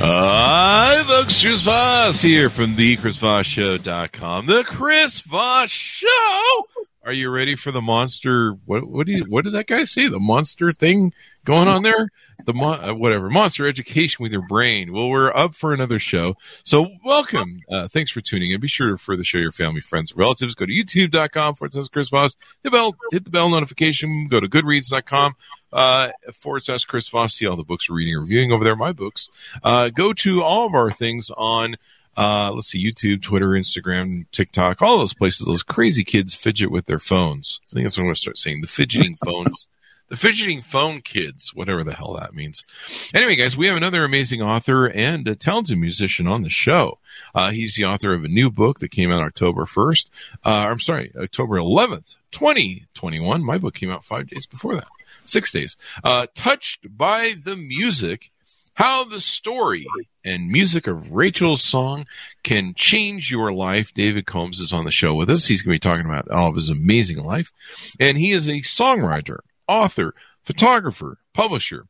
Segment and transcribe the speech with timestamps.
[0.00, 1.42] Hi, folks.
[1.42, 4.46] Chris Voss here from the ChrisVossShow.com.
[4.46, 6.66] The Chris Voss Show.
[7.04, 8.52] Are you ready for the monster?
[8.64, 10.06] What, what do you, what did that guy say?
[10.08, 11.12] The monster thing
[11.44, 12.10] going on there?
[12.46, 14.92] The mon, uh, whatever monster education with your brain.
[14.92, 16.34] Well, we're up for another show.
[16.62, 17.62] So welcome.
[17.68, 18.60] Uh, thanks for tuning in.
[18.60, 20.54] Be sure to refer the show your family, friends, relatives.
[20.54, 22.36] Go to youtube.com slash Chris Voss.
[22.62, 24.28] Hit, the bell, hit the bell notification.
[24.28, 25.34] Go to goodreads.com
[25.72, 27.10] uh, forward slash Chris.
[27.28, 28.76] See all the books we're reading and reviewing over there.
[28.76, 29.28] My books.
[29.62, 31.76] Uh, go to all of our things on,
[32.16, 35.46] uh, let's see, YouTube, Twitter, Instagram, TikTok, all those places.
[35.46, 37.60] Those crazy kids fidget with their phones.
[37.70, 38.60] I think that's what I'm going to start saying.
[38.60, 39.68] The fidgeting phones.
[40.10, 42.64] The fidgeting phone kids, whatever the hell that means.
[43.12, 46.98] Anyway, guys, we have another amazing author and a talented musician on the show.
[47.34, 50.06] Uh, he's the author of a new book that came out October 1st.
[50.46, 53.44] Uh, I'm sorry, October 11th, 2021.
[53.44, 54.88] My book came out five days before that
[55.24, 55.76] six days.
[56.02, 58.30] Uh, touched by the music,
[58.74, 59.86] how the story
[60.24, 62.06] and music of Rachel's song
[62.42, 63.92] can change your life.
[63.94, 65.46] David Combs is on the show with us.
[65.46, 67.52] He's going to be talking about all of his amazing life.
[67.98, 71.86] And he is a songwriter, author, photographer, publisher.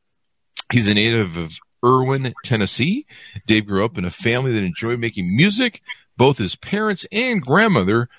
[0.71, 1.53] He's a native of
[1.85, 3.05] Erwin, Tennessee.
[3.45, 5.81] Dave grew up in a family that enjoyed making music.
[6.17, 8.09] Both his parents and grandmother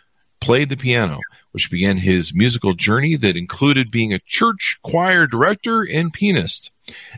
[0.41, 1.21] played the piano
[1.53, 6.71] which began his musical journey that included being a church choir director and pianist.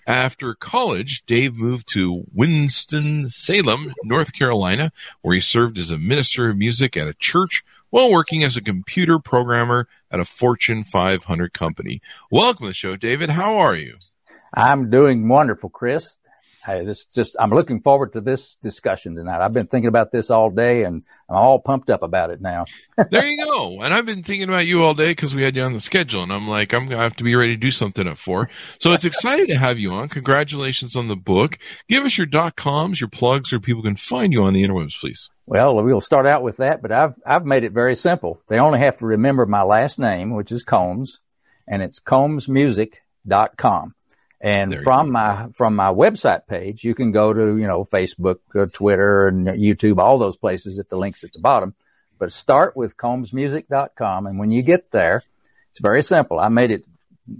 [0.06, 6.56] After college, Dave moved to Winston-Salem, North Carolina, where he served as a minister of
[6.56, 12.01] music at a church while working as a computer programmer at a Fortune 500 company.
[12.30, 13.30] Welcome to the show, David.
[13.30, 13.96] How are you?
[14.55, 16.18] I'm doing wonderful, Chris.
[16.64, 19.45] Hey, this just, I'm looking forward to this discussion tonight.
[19.45, 22.67] I've been thinking about this all day and I'm all pumped up about it now.
[23.11, 23.83] there you go.
[23.83, 26.22] And I've been thinking about you all day because we had you on the schedule
[26.22, 28.48] and I'm like, I'm going to have to be ready to do something at four.
[28.78, 30.08] So it's exciting to have you on.
[30.08, 31.58] Congratulations on the book.
[31.89, 35.01] Give us your dot coms, your plugs, so people can find you on the interwebs,
[35.01, 35.30] please.
[35.46, 38.40] Well, we'll start out with that, but I've, I've made it very simple.
[38.46, 41.18] They only have to remember my last name, which is Combs,
[41.67, 43.95] and it's combsmusic.com.
[44.45, 48.67] And from my from my website page, you can go to you know Facebook, uh,
[48.67, 51.75] Twitter, and YouTube, all those places at the links at the bottom.
[52.19, 55.23] But start with combsmusic.com, and when you get there,
[55.70, 56.41] it's very simple.
[56.41, 56.85] I made it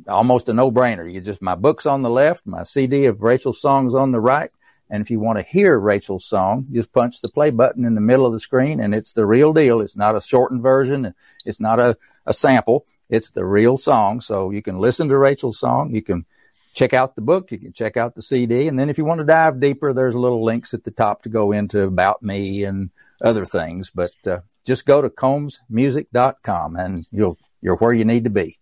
[0.07, 1.13] almost a no-brainer.
[1.13, 4.53] You just my books on the left, my CD of Rachel's songs on the right,
[4.89, 8.01] and if you want to hear Rachel's song, just punch the play button in the
[8.01, 9.81] middle of the screen, and it's the real deal.
[9.81, 11.15] It's not a shortened version.
[11.45, 11.97] It's not a,
[12.27, 12.87] a sample.
[13.11, 14.21] It's the real song.
[14.21, 15.95] So you can listen to Rachel's song.
[15.95, 16.27] You can
[16.73, 17.53] check out the book.
[17.53, 18.69] You can check out the CD.
[18.69, 21.29] And then if you want to dive deeper, there's little links at the top to
[21.29, 22.91] go into about me and
[23.23, 23.91] other things.
[23.91, 28.59] But uh, just go to combsmusic.com and you'll, you're where you need to be.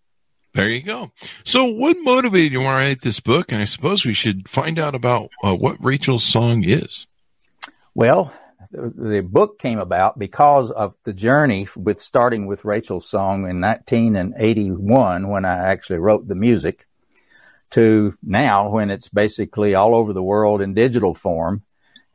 [0.55, 1.13] There you go.
[1.45, 3.53] So what motivated you to write this book?
[3.53, 7.07] And I suppose we should find out about uh, what Rachel's song is.
[7.95, 8.33] Well,
[8.73, 15.29] the book came about because of the journey with starting with Rachel's song in 1981
[15.29, 16.87] when I actually wrote the music
[17.71, 21.63] to now when it's basically all over the world in digital form.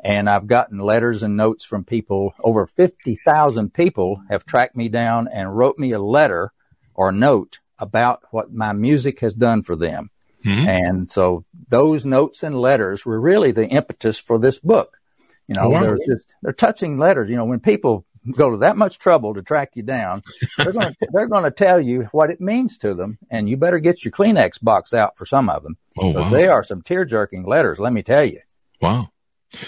[0.04, 2.36] And I've gotten letters and notes from people.
[2.44, 6.52] Over 50,000 people have tracked me down and wrote me a letter
[6.94, 10.12] or note about what my music has done for them.
[10.46, 10.68] Mm-hmm.
[10.68, 14.98] And so those notes and letters were really the impetus for this book.
[15.48, 15.82] You know, oh, wow.
[15.82, 17.30] they're just, they're touching letters.
[17.30, 18.06] You know, when people
[18.36, 20.24] go to that much trouble to track you down,
[20.58, 23.58] they're going to they're going to tell you what it means to them, and you
[23.58, 25.78] better get your Kleenex box out for some of them.
[25.98, 26.30] Oh, wow.
[26.30, 28.42] They are some tear jerking letters, let me tell you.
[28.82, 29.10] Wow.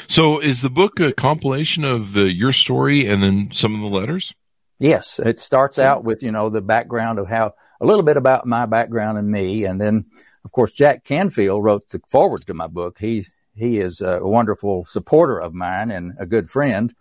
[0.07, 3.95] So, is the book a compilation of uh, your story and then some of the
[3.95, 4.33] letters?
[4.79, 8.45] Yes, it starts out with you know the background of how a little bit about
[8.45, 10.05] my background and me, and then
[10.45, 12.99] of course Jack Canfield wrote the forward to my book.
[12.99, 16.93] He he is a wonderful supporter of mine and a good friend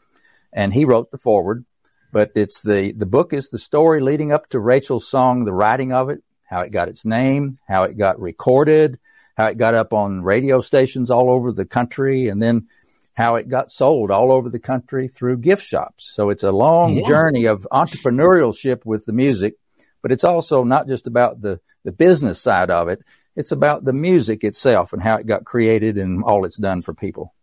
[0.53, 1.65] and he wrote the forward.
[2.13, 5.93] But it's the the book is the story leading up to Rachel's song, the writing
[5.93, 8.99] of it, how it got its name, how it got recorded,
[9.37, 12.69] how it got up on radio stations all over the country, and then
[13.17, 16.11] how it got sold all over the country through gift shops.
[16.15, 17.09] So it's a long yeah.
[17.09, 19.55] journey of entrepreneurship with the music,
[20.03, 23.01] but it's also not just about the, the business side of it.
[23.35, 26.93] It's about the music itself and how it got created and all it's done for
[26.93, 27.35] people.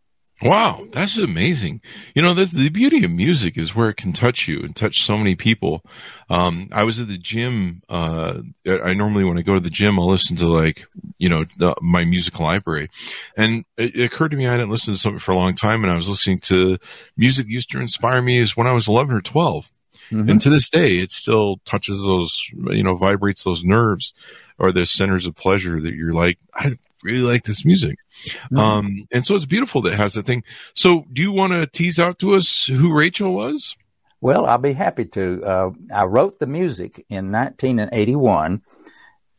[0.43, 1.81] Wow, that's amazing.
[2.13, 5.03] You know, the, the beauty of music is where it can touch you and touch
[5.03, 5.83] so many people.
[6.29, 7.81] Um, I was at the gym.
[7.87, 10.85] Uh, I normally, when I go to the gym, I'll listen to like,
[11.17, 12.89] you know, the, my music library.
[13.37, 15.83] And it, it, occurred to me I didn't listen to something for a long time.
[15.83, 16.77] And I was listening to
[17.15, 19.69] music used to inspire me is when I was 11 or 12.
[20.11, 20.29] Mm-hmm.
[20.29, 24.13] And to this day, it still touches those, you know, vibrates those nerves
[24.59, 27.97] or the centers of pleasure that you're like, I really like this music.
[28.25, 28.57] Mm-hmm.
[28.57, 30.43] Um, and so it's beautiful that it has that thing.
[30.75, 33.75] So do you want to tease out to us who Rachel was?
[34.21, 35.43] Well, I'll be happy to.
[35.43, 38.61] Uh, I wrote the music in 1981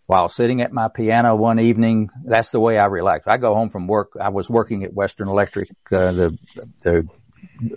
[0.07, 2.11] while sitting at my piano one evening.
[2.25, 3.27] That's the way I relax.
[3.27, 4.13] I go home from work.
[4.21, 6.39] I was working at Western Electric, uh, the,
[6.83, 7.09] the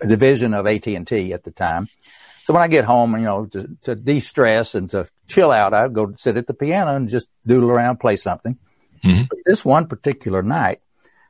[0.06, 1.88] division of AT&T at the time.
[2.44, 5.88] So when I get home, you know, to, to de-stress and to chill out, I
[5.90, 8.58] go sit at the piano and just doodle around, play something.
[9.04, 9.24] Mm-hmm.
[9.46, 10.82] this one particular night,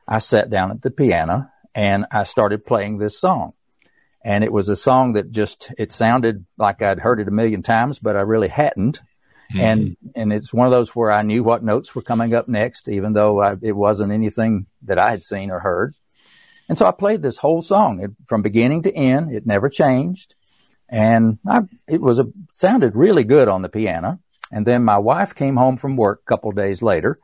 [0.06, 3.52] I sat down at the piano and I started playing this song.
[4.24, 7.62] And it was a song that just, it sounded like I'd heard it a million
[7.62, 9.00] times, but I really hadn't.
[9.52, 9.60] Mm-hmm.
[9.60, 12.88] And, and it's one of those where I knew what notes were coming up next,
[12.88, 15.94] even though I, it wasn't anything that I had seen or heard.
[16.68, 19.32] And so I played this whole song it, from beginning to end.
[19.32, 20.34] It never changed.
[20.88, 24.18] And I, it was a, sounded really good on the piano.
[24.50, 27.18] And then my wife came home from work a couple days later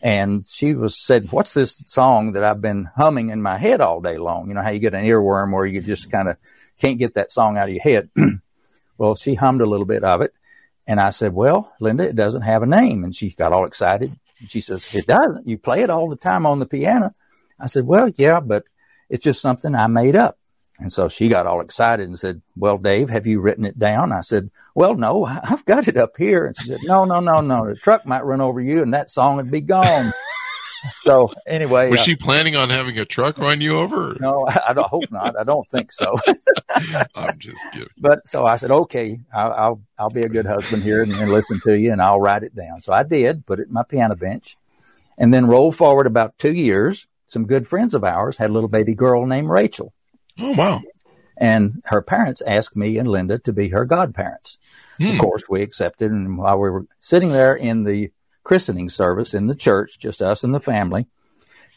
[0.00, 4.00] and she was said, "What's this song that I've been humming in my head all
[4.00, 4.48] day long?
[4.48, 6.36] You know how you get an earworm where you just kind of
[6.78, 8.10] can't get that song out of your head."
[8.98, 10.32] well, she hummed a little bit of it,
[10.86, 14.16] and I said, "Well, Linda, it doesn't have a name." And she got all excited.
[14.46, 15.48] She says, "It doesn't.
[15.48, 17.14] You play it all the time on the piano."
[17.58, 18.64] I said, "Well, yeah, but
[19.08, 20.37] it's just something I made up."
[20.78, 24.12] And so she got all excited and said, well, Dave, have you written it down?
[24.12, 26.46] I said, well, no, I've got it up here.
[26.46, 27.66] And she said, no, no, no, no.
[27.66, 30.12] The truck might run over you and that song would be gone.
[31.04, 34.16] so anyway, was uh, she planning on having a truck run you over?
[34.20, 35.38] No, I, I don't hope not.
[35.38, 36.16] I don't think so.
[37.14, 37.88] I'm just kidding.
[37.98, 41.32] But so I said, okay, I'll, I'll, I'll be a good husband here and, and
[41.32, 42.82] listen to you and I'll write it down.
[42.82, 44.56] So I did put it in my piano bench
[45.16, 47.06] and then roll forward about two years.
[47.26, 49.92] Some good friends of ours had a little baby girl named Rachel.
[50.38, 50.82] Oh, wow.
[51.36, 54.58] And her parents asked me and Linda to be her godparents.
[54.98, 55.08] Hmm.
[55.08, 56.10] Of course, we accepted.
[56.10, 58.10] And while we were sitting there in the
[58.42, 61.06] christening service in the church, just us and the family,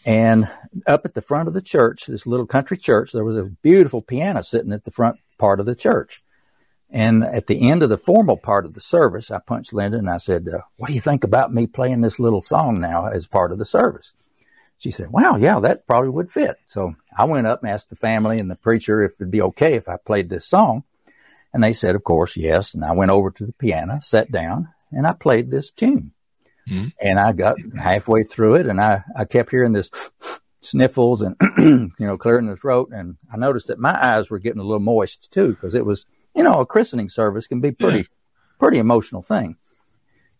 [0.05, 0.49] and
[0.87, 4.01] up at the front of the church, this little country church, there was a beautiful
[4.01, 6.23] piano sitting at the front part of the church.
[6.89, 10.09] And at the end of the formal part of the service, I punched Linda and
[10.09, 13.27] I said, uh, What do you think about me playing this little song now as
[13.27, 14.13] part of the service?
[14.81, 16.55] She said, wow, yeah, that probably would fit.
[16.65, 19.75] So I went up and asked the family and the preacher if it'd be okay
[19.75, 20.83] if I played this song.
[21.53, 22.73] And they said, of course, yes.
[22.73, 26.13] And I went over to the piano, sat down, and I played this tune.
[26.67, 26.87] Mm-hmm.
[26.99, 29.91] And I got halfway through it and I, I kept hearing this
[30.61, 32.89] sniffles and, you know, clearing the throat.
[32.91, 36.07] And I noticed that my eyes were getting a little moist too, because it was,
[36.35, 38.03] you know, a christening service can be pretty, yeah.
[38.57, 39.57] pretty emotional thing.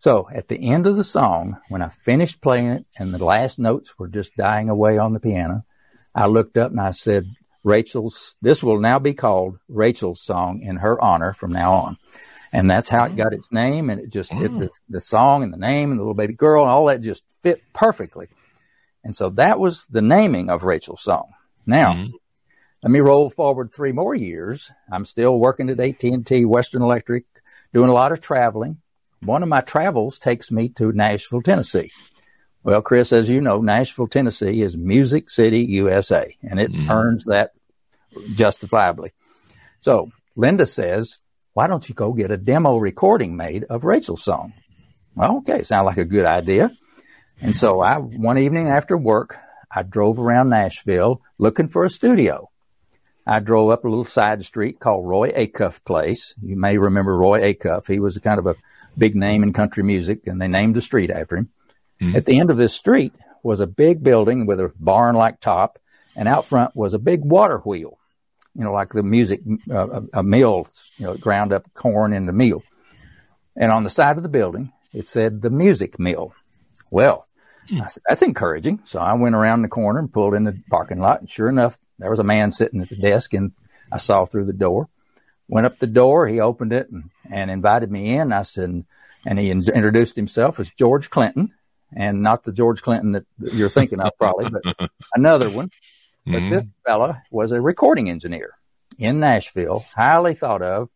[0.02, 3.60] So at the end of the song, when I finished playing it and the last
[3.60, 5.64] notes were just dying away on the piano,
[6.12, 7.30] I looked up and I said,
[7.62, 11.98] Rachel's, this will now be called Rachel's song in her honor from now on.
[12.52, 13.90] And that's how it got its name.
[13.90, 14.44] And it just, mm.
[14.44, 17.00] it, the, the song and the name and the little baby girl and all that
[17.00, 18.26] just fit perfectly.
[19.04, 21.30] And so that was the naming of Rachel's song.
[21.64, 22.10] Now, mm.
[22.82, 24.68] let me roll forward three more years.
[24.90, 27.24] I'm still working at AT&T Western Electric,
[27.72, 28.81] doing a lot of traveling
[29.24, 31.90] one of my travels takes me to Nashville, Tennessee.
[32.64, 36.90] Well, Chris, as you know, Nashville, Tennessee is Music City, USA, and it mm.
[36.90, 37.52] earns that
[38.34, 39.12] justifiably.
[39.80, 41.18] So Linda says,
[41.54, 44.52] why don't you go get a demo recording made of Rachel's song?
[45.14, 46.70] Well, okay, sounds like a good idea.
[47.40, 49.38] And so I, one evening after work,
[49.70, 52.48] I drove around Nashville looking for a studio.
[53.26, 56.34] I drove up a little side street called Roy Acuff Place.
[56.40, 57.86] You may remember Roy Acuff.
[57.86, 58.56] He was a kind of a
[58.96, 61.50] big name in country music, and they named the street after him.
[62.00, 62.16] Mm-hmm.
[62.16, 65.78] At the end of this street was a big building with a barn like top,
[66.16, 67.98] and out front was a big water wheel,
[68.54, 70.68] you know, like the music, uh, a mill,
[70.98, 72.62] you know, ground up corn in the mill.
[73.56, 76.34] And on the side of the building, it said the music mill.
[76.90, 77.26] Well,
[77.70, 77.90] mm.
[77.90, 78.80] said, that's encouraging.
[78.84, 81.78] So I went around the corner and pulled in the parking lot, and sure enough,
[81.98, 83.52] there was a man sitting at the desk, and
[83.90, 84.88] I saw through the door.
[85.48, 88.32] Went up the door, he opened it and, and invited me in.
[88.32, 88.84] I said,
[89.24, 91.52] and he in- introduced himself as George Clinton,
[91.94, 95.70] and not the George Clinton that you're thinking of probably, but another one.
[96.24, 96.50] But mm-hmm.
[96.50, 98.54] this fella was a recording engineer
[98.98, 100.88] in Nashville, highly thought of.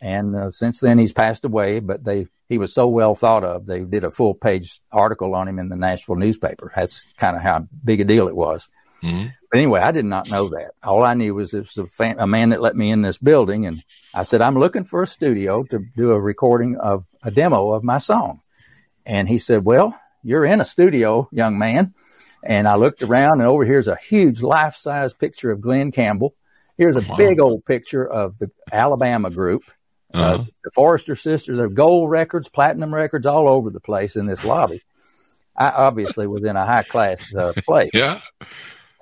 [0.00, 3.66] And uh, since then he's passed away, but they he was so well thought of.
[3.66, 6.72] They did a full page article on him in the Nashville newspaper.
[6.74, 8.68] That's kind of how big a deal it was.
[9.04, 9.26] Mm-hmm.
[9.50, 10.72] But anyway, I did not know that.
[10.82, 13.18] All I knew was it was a, fan, a man that let me in this
[13.18, 13.84] building, and
[14.14, 17.84] I said, "I'm looking for a studio to do a recording of a demo of
[17.84, 18.40] my song."
[19.04, 21.94] And he said, "Well, you're in a studio, young man."
[22.42, 26.34] And I looked around, and over here's a huge life-size picture of Glen Campbell.
[26.76, 27.16] Here's a wow.
[27.16, 29.62] big old picture of the Alabama group.
[30.12, 30.34] Uh, uh-huh.
[30.34, 34.44] Uh, the Forester sisters have gold records, platinum records all over the place in this
[34.44, 34.82] lobby.
[35.56, 37.90] I obviously was in a high class uh, place.
[37.94, 38.20] Yeah.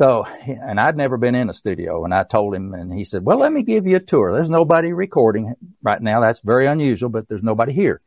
[0.02, 3.24] So, and I'd never been in a studio and I told him and he said,
[3.24, 4.32] well, let me give you a tour.
[4.32, 6.20] There's nobody recording right now.
[6.20, 8.00] That's very unusual, but there's nobody here.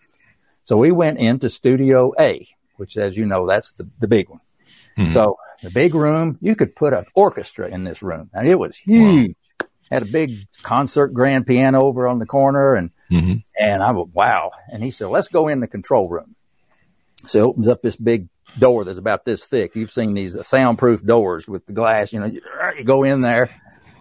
[0.66, 4.42] So we went into studio A, which as you know, that's the, the big one.
[4.98, 5.12] Mm-hmm.
[5.12, 8.76] So the big room, you could put an orchestra in this room and it was
[8.76, 9.38] huge.
[9.62, 9.68] Wow.
[9.90, 13.36] Had a big concert grand piano over on the corner and, mm-hmm.
[13.58, 14.52] and I was, wow.
[14.70, 16.36] And he said, let's go in the control room.
[17.26, 18.28] So it opens up this big
[18.60, 19.76] door that's about this thick.
[19.76, 22.42] You've seen these soundproof doors with the glass, you know, you,
[22.78, 23.50] you go in there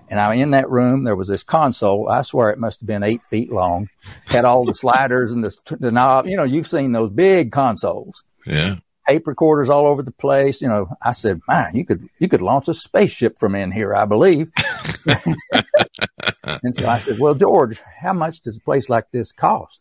[0.08, 1.04] and I'm in that room.
[1.04, 2.08] There was this console.
[2.08, 3.88] I swear it must have been eight feet long.
[4.26, 6.26] Had all the sliders and the, the knob.
[6.26, 8.24] You know, you've seen those big consoles.
[8.46, 8.76] Yeah.
[9.08, 10.62] Tape recorders all over the place.
[10.62, 13.94] You know, I said, man, you could, you could launch a spaceship from in here,
[13.94, 14.50] I believe.
[15.06, 19.80] and so I said, well, George, how much does a place like this cost?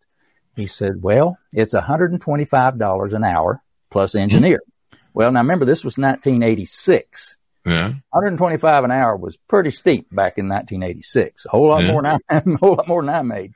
[0.56, 3.63] He said, well, it's $125 an hour
[3.94, 4.58] plus engineer.
[4.58, 4.98] Mm-hmm.
[5.14, 7.38] Well, now remember, this was 1986.
[7.66, 7.94] Yeah.
[8.10, 11.46] 125 an hour was pretty steep back in 1986.
[11.46, 11.92] A whole lot yeah.
[11.92, 13.54] more than I, a whole lot more than I made.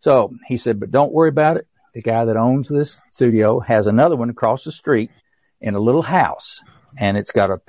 [0.00, 1.66] So he said, but don't worry about it.
[1.94, 5.10] The guy that owns this studio has another one across the street
[5.60, 6.60] in a little house
[6.98, 7.60] and it's got a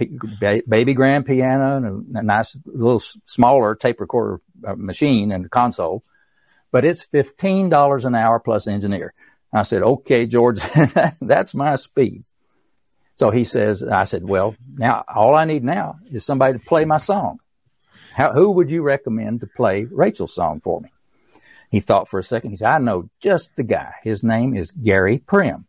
[0.68, 6.04] baby grand piano and a nice little smaller tape recorder uh, machine and console,
[6.72, 9.14] but it's $15 an hour plus engineer.
[9.54, 10.62] I said, okay, George,
[11.22, 12.24] that's my speed.
[13.16, 16.86] So he says, I said, well, now all I need now is somebody to play
[16.86, 17.40] my song.
[18.16, 20.90] How, who would you recommend to play Rachel's song for me?
[21.70, 22.50] He thought for a second.
[22.52, 23.94] He said, I know just the guy.
[24.04, 25.66] His name is Gary Prim.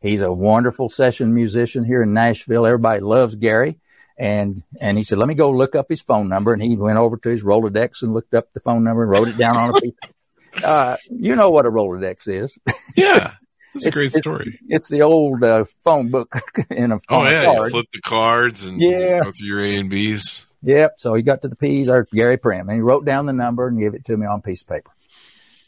[0.00, 2.66] He's a wonderful session musician here in Nashville.
[2.66, 3.78] Everybody loves Gary.
[4.18, 6.52] And, and he said, let me go look up his phone number.
[6.52, 9.28] And he went over to his Rolodex and looked up the phone number and wrote
[9.28, 9.94] it down on a piece.
[10.62, 12.58] Uh, you know what a Rolodex is.
[12.96, 13.34] Yeah.
[13.72, 14.58] It's, a great story.
[14.64, 16.40] It's, it's the old uh, phone book
[16.70, 17.66] in a oh yeah, card.
[17.66, 19.20] you flip the cards and yeah.
[19.22, 20.44] go through your A and B's.
[20.62, 20.94] Yep.
[20.98, 23.68] So he got to the P's or Gary Prim and he wrote down the number
[23.68, 24.90] and gave it to me on a piece of paper.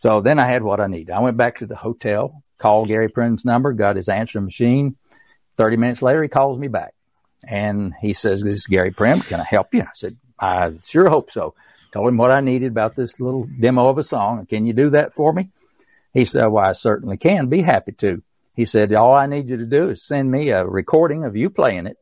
[0.01, 1.13] So then I had what I needed.
[1.13, 4.97] I went back to the hotel, called Gary Prim's number, got his answering machine.
[5.57, 6.95] Thirty minutes later, he calls me back
[7.47, 9.21] and he says, "This is Gary Prim.
[9.21, 11.55] Can I help you?" I said, "I sure hope so."
[11.93, 14.47] Told him what I needed about this little demo of a song.
[14.47, 15.51] Can you do that for me?
[16.15, 18.23] He said, well, I certainly can be happy to.
[18.55, 21.51] He said, all I need you to do is send me a recording of you
[21.51, 21.97] playing it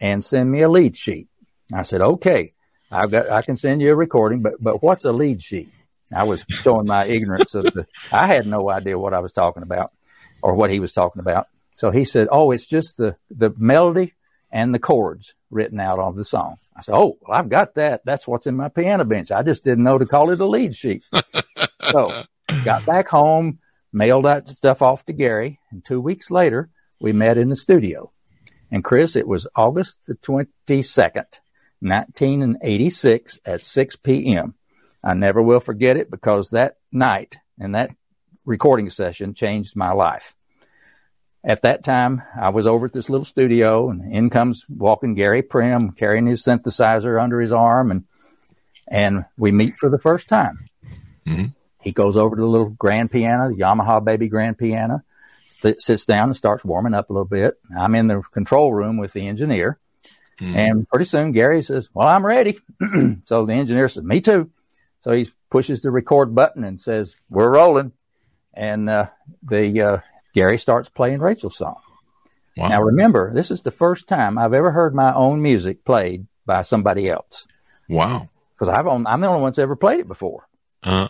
[0.00, 1.28] and send me a lead sheet.
[1.72, 2.54] I said, okay,
[2.90, 5.70] I've got, I can send you a recording, but, but what's a lead sheet?
[6.14, 9.62] I was showing my ignorance of the, I had no idea what I was talking
[9.62, 9.92] about
[10.42, 11.48] or what he was talking about.
[11.72, 14.14] So he said, oh, it's just the, the melody
[14.50, 16.56] and the chords written out on the song.
[16.76, 18.02] I said, oh, well, I've got that.
[18.04, 19.30] That's what's in my piano bench.
[19.30, 21.02] I just didn't know to call it a lead sheet.
[21.90, 22.24] so
[22.64, 23.58] got back home,
[23.92, 28.12] mailed that stuff off to Gary, and two weeks later, we met in the studio.
[28.70, 31.40] And Chris, it was August the 22nd,
[31.80, 34.54] 1986 at 6 p.m.
[35.02, 37.90] I never will forget it because that night and that
[38.44, 40.34] recording session changed my life.
[41.44, 45.42] At that time, I was over at this little studio and in comes walking Gary
[45.42, 48.04] Prim carrying his synthesizer under his arm and,
[48.88, 50.68] and we meet for the first time.
[51.26, 51.46] Mm-hmm.
[51.80, 55.02] He goes over to the little grand piano, the Yamaha baby grand piano,
[55.48, 57.54] st- sits down and starts warming up a little bit.
[57.76, 59.78] I'm in the control room with the engineer.
[60.40, 60.56] Mm.
[60.56, 62.58] And pretty soon Gary says, well, I'm ready.
[63.24, 64.50] so the engineer says, me too.
[65.00, 67.92] So he pushes the record button and says, we're rolling.
[68.54, 69.06] And, uh,
[69.42, 69.98] the, uh,
[70.34, 71.80] Gary starts playing Rachel's song.
[72.56, 72.68] Wow.
[72.68, 76.62] Now remember, this is the first time I've ever heard my own music played by
[76.62, 77.46] somebody else.
[77.88, 78.28] Wow.
[78.54, 80.48] Because I've on, I'm the only one that's ever played it before.
[80.82, 81.08] Uh,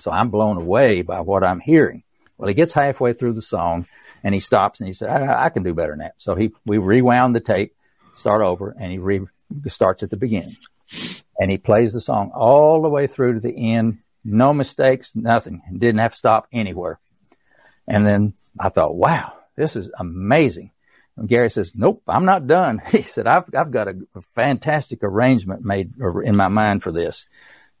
[0.00, 2.02] so I'm blown away by what I'm hearing.
[2.36, 3.86] Well, he gets halfway through the song
[4.22, 6.14] and he stops and he said, I, I can do better than that.
[6.18, 7.74] So he, we rewound the tape,
[8.16, 9.26] start over and he re,
[9.68, 10.56] starts at the beginning
[11.38, 13.98] and he plays the song all the way through to the end.
[14.22, 15.62] No mistakes, nothing.
[15.72, 17.00] Didn't have to stop anywhere.
[17.88, 20.72] And then I thought, wow, this is amazing.
[21.16, 22.80] And Gary says, nope, I'm not done.
[22.90, 23.94] He said, I've, I've got a,
[24.34, 25.92] fantastic arrangement made
[26.24, 27.26] in my mind for this.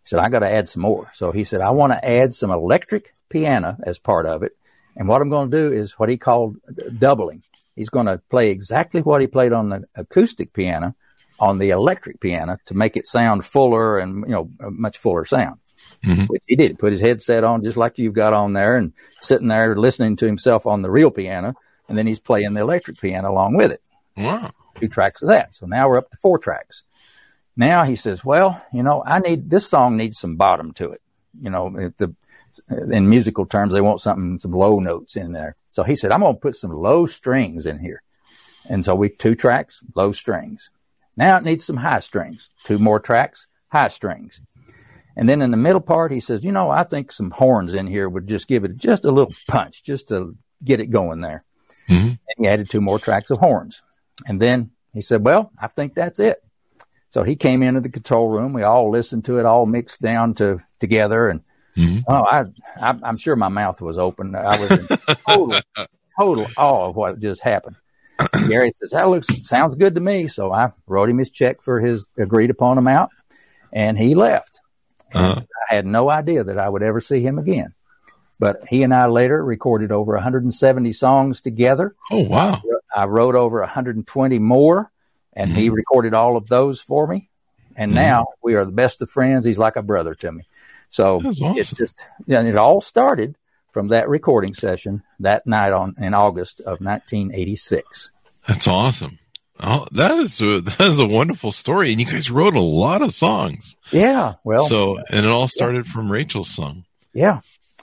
[0.02, 1.10] He said, I got to add some more.
[1.14, 4.56] So he said, I want to add some electric piano as part of it.
[4.96, 6.56] And what I'm going to do is what he called
[6.98, 7.42] doubling.
[7.76, 10.94] He's going to play exactly what he played on the acoustic piano
[11.38, 15.24] on the electric piano to make it sound fuller and, you know, a much fuller
[15.24, 15.58] sound.
[16.04, 16.24] Mm-hmm.
[16.24, 16.78] Which he did.
[16.78, 20.26] Put his headset on just like you've got on there and sitting there listening to
[20.26, 21.54] himself on the real piano.
[21.88, 23.82] And then he's playing the electric piano along with it.
[24.16, 24.52] Wow.
[24.78, 25.54] Two tracks of that.
[25.54, 26.84] So now we're up to four tracks.
[27.56, 31.02] Now he says, well, you know, I need, this song needs some bottom to it.
[31.38, 32.14] You know, if the,
[32.90, 35.56] in musical terms, they want something, some low notes in there.
[35.68, 38.02] So he said, I'm going to put some low strings in here.
[38.68, 40.70] And so we, two tracks, low strings.
[41.16, 42.48] Now it needs some high strings.
[42.64, 44.40] Two more tracks, high strings.
[45.20, 47.86] And then in the middle part, he says, you know, I think some horns in
[47.86, 50.34] here would just give it just a little punch, just to
[50.64, 51.44] get it going there.
[51.90, 52.06] Mm-hmm.
[52.06, 53.82] And he added two more tracks of horns.
[54.24, 56.42] And then he said, well, I think that's it.
[57.10, 58.54] So he came into the control room.
[58.54, 61.28] We all listened to it all mixed down to together.
[61.28, 61.42] And
[61.76, 61.98] mm-hmm.
[62.08, 62.44] oh, I,
[62.80, 64.34] I, am sure my mouth was open.
[64.34, 64.88] I was in
[65.28, 65.60] total,
[66.18, 67.76] total awe of what just happened.
[68.48, 70.28] Gary says, that looks, sounds good to me.
[70.28, 73.10] So I wrote him his check for his agreed upon amount
[73.70, 74.59] and he left.
[75.12, 75.42] Uh-huh.
[75.70, 77.74] I had no idea that I would ever see him again.
[78.38, 81.94] But he and I later recorded over 170 songs together.
[82.10, 82.62] Oh, wow.
[82.94, 84.90] I wrote over 120 more
[85.32, 85.60] and mm-hmm.
[85.60, 87.28] he recorded all of those for me.
[87.76, 88.00] And mm-hmm.
[88.00, 89.44] now we are the best of friends.
[89.44, 90.44] He's like a brother to me.
[90.88, 91.56] So awesome.
[91.56, 93.36] it's just, and it all started
[93.72, 98.10] from that recording session that night on in August of 1986.
[98.48, 99.18] That's awesome.
[99.62, 103.02] Oh, that is a, that is a wonderful story, and you guys wrote a lot
[103.02, 103.76] of songs.
[103.90, 105.92] Yeah, well, so and it all started yeah.
[105.92, 106.84] from Rachel's song.
[107.12, 107.40] Yeah,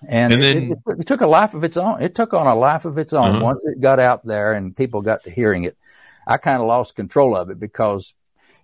[0.07, 2.01] and, and then it, it, it, took a life of its own.
[2.01, 3.43] It took on a life of its own uh-huh.
[3.43, 5.77] once it got out there and people got to hearing it.
[6.25, 8.13] I kind of lost control of it because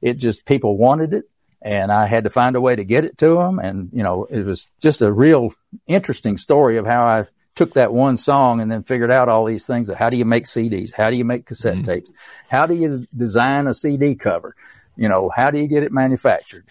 [0.02, 1.30] it just people wanted it,
[1.62, 3.60] and I had to find a way to get it to them.
[3.60, 5.54] And you know, it was just a real
[5.88, 9.66] interesting story of how I took that one song and then figured out all these
[9.66, 9.92] things.
[9.92, 10.92] How do you make CDs?
[10.94, 11.84] How do you make cassette mm-hmm.
[11.84, 12.12] tapes?
[12.50, 14.56] How do you design a CD cover?
[14.96, 16.66] You know, how do you get it manufactured?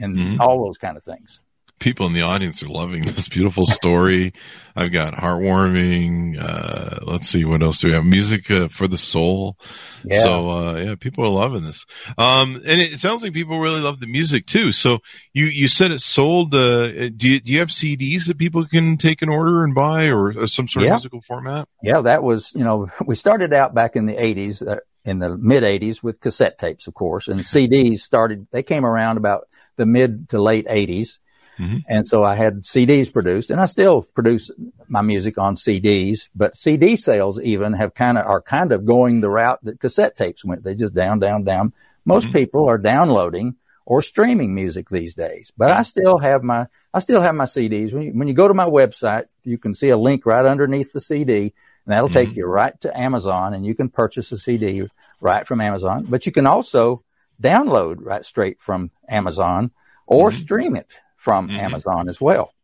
[0.00, 0.40] And mm-hmm.
[0.40, 1.40] all those kind of things
[1.78, 4.32] people in the audience are loving this beautiful story.
[4.74, 6.38] I've got heartwarming.
[6.38, 8.04] Uh, let's see what else do we have?
[8.04, 9.56] Music uh, for the soul.
[10.04, 10.22] Yeah.
[10.22, 11.86] So uh, yeah, people are loving this.
[12.18, 14.72] Um, and it sounds like people really love the music too.
[14.72, 14.98] So
[15.32, 16.54] you you said it sold.
[16.54, 20.08] Uh, do you, do you have CDs that people can take an order and buy,
[20.08, 20.90] or, or some sort yeah.
[20.90, 21.68] of musical format?
[21.82, 24.66] Yeah, that was you know we started out back in the '80s.
[24.66, 28.84] Uh, in the mid 80s with cassette tapes, of course, and CDs started, they came
[28.84, 31.20] around about the mid to late 80s.
[31.58, 31.78] Mm-hmm.
[31.88, 34.50] And so I had CDs produced and I still produce
[34.88, 39.20] my music on CDs, but CD sales even have kind of, are kind of going
[39.20, 40.64] the route that cassette tapes went.
[40.64, 41.72] They just down, down, down.
[42.04, 42.34] Most mm-hmm.
[42.34, 47.22] people are downloading or streaming music these days, but I still have my, I still
[47.22, 47.92] have my CDs.
[47.92, 50.92] When you, when you go to my website, you can see a link right underneath
[50.92, 51.52] the CD and
[51.86, 52.28] that'll mm-hmm.
[52.28, 54.88] take you right to Amazon and you can purchase a CD
[55.20, 57.02] right from Amazon, but you can also
[57.40, 59.70] download right straight from Amazon
[60.06, 60.38] or mm-hmm.
[60.38, 60.88] stream it
[61.26, 61.58] from mm-hmm.
[61.58, 62.54] Amazon as well.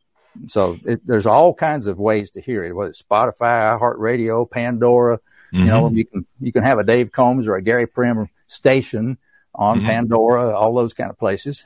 [0.46, 5.16] So it, there's all kinds of ways to hear it, whether it's Spotify, iHeartRadio, Pandora.
[5.18, 5.58] Mm-hmm.
[5.58, 9.18] You know, you can you can have a Dave Combs or a Gary Prim station
[9.52, 9.88] on mm-hmm.
[9.88, 11.64] Pandora, all those kind of places.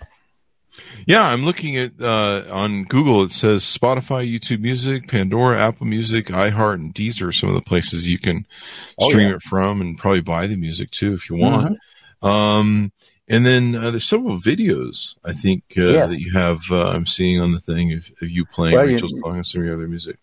[1.07, 3.25] Yeah, I'm looking at uh, on Google.
[3.25, 7.29] It says Spotify, YouTube Music, Pandora, Apple Music, iHeart, and Deezer.
[7.29, 8.47] Are Some of the places you can
[8.99, 9.37] oh, stream yeah.
[9.37, 11.79] it from, and probably buy the music too if you want.
[12.23, 12.27] Mm-hmm.
[12.27, 12.93] Um,
[13.29, 16.11] and then uh, there's several videos I think uh, yes.
[16.11, 16.61] that you have.
[16.71, 19.47] Uh, I'm seeing on the thing of, of you playing well, Rachel's you, song and
[19.47, 20.19] some of your other music.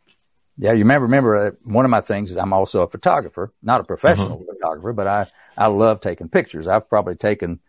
[0.58, 1.06] Yeah, you remember?
[1.06, 4.54] Remember, uh, one of my things is I'm also a photographer, not a professional uh-huh.
[4.54, 6.68] photographer, but I I love taking pictures.
[6.68, 7.60] I've probably taken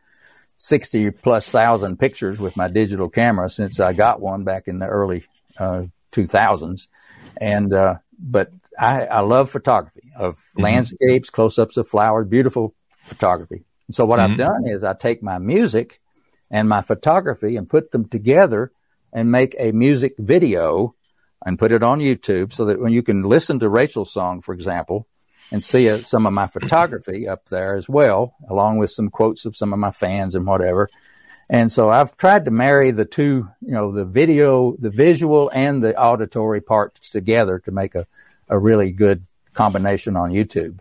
[0.57, 4.87] sixty plus thousand pictures with my digital camera since I got one back in the
[4.87, 5.25] early
[5.59, 6.89] uh, 2000s,
[7.41, 10.63] and uh, but I I love photography of mm-hmm.
[10.63, 12.75] landscapes, close ups of flowers, beautiful
[13.07, 13.65] photography.
[13.91, 14.33] So what mm-hmm.
[14.33, 16.01] I've done is I take my music
[16.51, 18.73] and my photography and put them together
[19.13, 20.95] and make a music video
[21.45, 24.55] and put it on YouTube so that when you can listen to Rachel's song, for
[24.55, 25.07] example,
[25.51, 29.45] and see a, some of my photography up there as well, along with some quotes
[29.45, 30.89] of some of my fans and whatever.
[31.49, 35.83] And so I've tried to marry the two, you know, the video, the visual and
[35.83, 38.07] the auditory parts together to make a,
[38.49, 40.79] a really good combination on YouTube.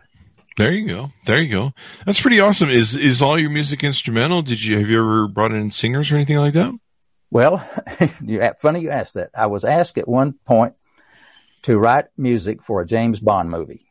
[0.56, 1.10] There you go.
[1.26, 1.72] There you go.
[2.06, 2.70] That's pretty awesome.
[2.70, 4.42] Is is all your music instrumental?
[4.42, 6.72] Did you have you ever brought in singers or anything like that?
[7.30, 7.68] Well,
[8.24, 9.30] you, funny you asked that.
[9.34, 10.74] I was asked at one point
[11.62, 13.86] to write music for a James Bond movie.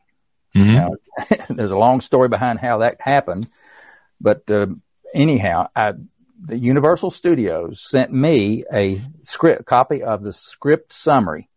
[0.56, 0.74] Mm-hmm.
[0.74, 0.90] Now,
[1.50, 3.48] there's a long story behind how that happened,
[4.20, 4.66] but uh,
[5.12, 5.94] anyhow, I,
[6.38, 11.50] the Universal Studios sent me a script copy of the script summary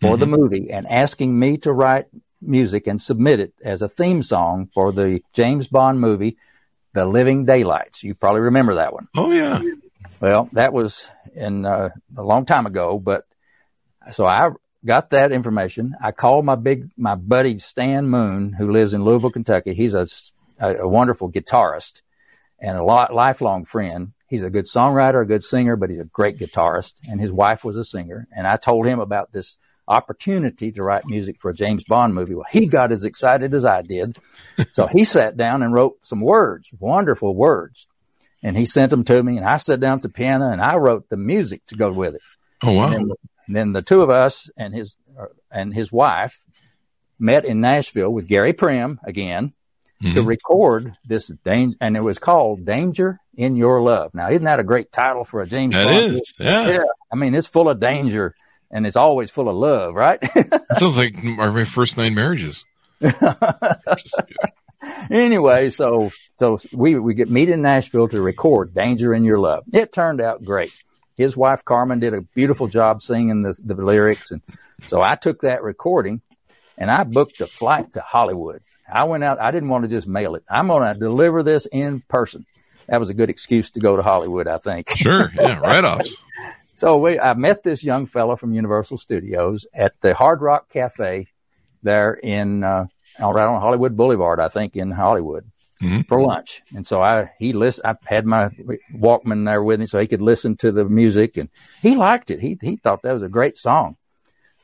[0.00, 0.20] for mm-hmm.
[0.20, 2.06] the movie and asking me to write
[2.40, 6.36] music and submit it as a theme song for the James Bond movie,
[6.92, 8.02] The Living Daylights.
[8.02, 9.08] You probably remember that one.
[9.16, 9.62] Oh yeah.
[10.20, 13.24] Well, that was in uh, a long time ago, but
[14.12, 14.50] so I
[14.84, 15.94] got that information.
[16.00, 19.74] I called my big, my buddy Stan Moon, who lives in Louisville, Kentucky.
[19.74, 20.06] He's a,
[20.58, 22.02] a, a wonderful guitarist
[22.58, 24.12] and a lot, lifelong friend.
[24.28, 26.94] He's a good songwriter, a good singer, but he's a great guitarist.
[27.08, 28.26] And his wife was a singer.
[28.34, 32.34] And I told him about this opportunity to write music for a James Bond movie.
[32.34, 34.18] Well, he got as excited as I did.
[34.72, 37.86] so he sat down and wrote some words, wonderful words.
[38.42, 40.76] And he sent them to me and I sat down at the piano and I
[40.76, 42.22] wrote the music to go with it.
[42.62, 42.92] Oh, wow.
[42.92, 43.12] And
[43.48, 46.42] then the two of us and his, uh, and his wife
[47.18, 49.52] met in Nashville with Gary Prim again
[50.02, 50.12] mm-hmm.
[50.12, 54.14] to record this danger, and it was called Danger in Your Love.
[54.14, 56.14] Now, isn't that a great title for a James that Bond?
[56.14, 56.68] Is, yeah.
[56.68, 56.84] yeah.
[57.12, 58.34] I mean, it's full of danger
[58.76, 60.22] and it's always full of love, right?
[60.78, 62.62] sounds like our first nine marriages.
[65.10, 69.64] anyway, so so we we get meet in Nashville to record "Danger in Your Love."
[69.72, 70.72] It turned out great.
[71.16, 74.42] His wife Carmen did a beautiful job singing the, the lyrics, and
[74.88, 76.20] so I took that recording
[76.76, 78.60] and I booked a flight to Hollywood.
[78.86, 79.40] I went out.
[79.40, 80.44] I didn't want to just mail it.
[80.50, 82.44] I'm going to deliver this in person.
[82.88, 84.90] That was a good excuse to go to Hollywood, I think.
[84.90, 85.32] Sure.
[85.34, 85.60] Yeah.
[85.60, 86.14] Write offs.
[86.76, 91.26] so we, I met this young fellow from Universal Studios at the Hard Rock Cafe
[91.82, 92.86] there in, uh,
[93.18, 95.50] right on Hollywood Boulevard, I think in Hollywood
[95.82, 96.02] mm-hmm.
[96.02, 96.62] for lunch.
[96.74, 98.50] And so I, he list, I had my
[98.94, 101.48] Walkman there with me so he could listen to the music and
[101.82, 102.40] he liked it.
[102.40, 103.96] He, he thought that was a great song.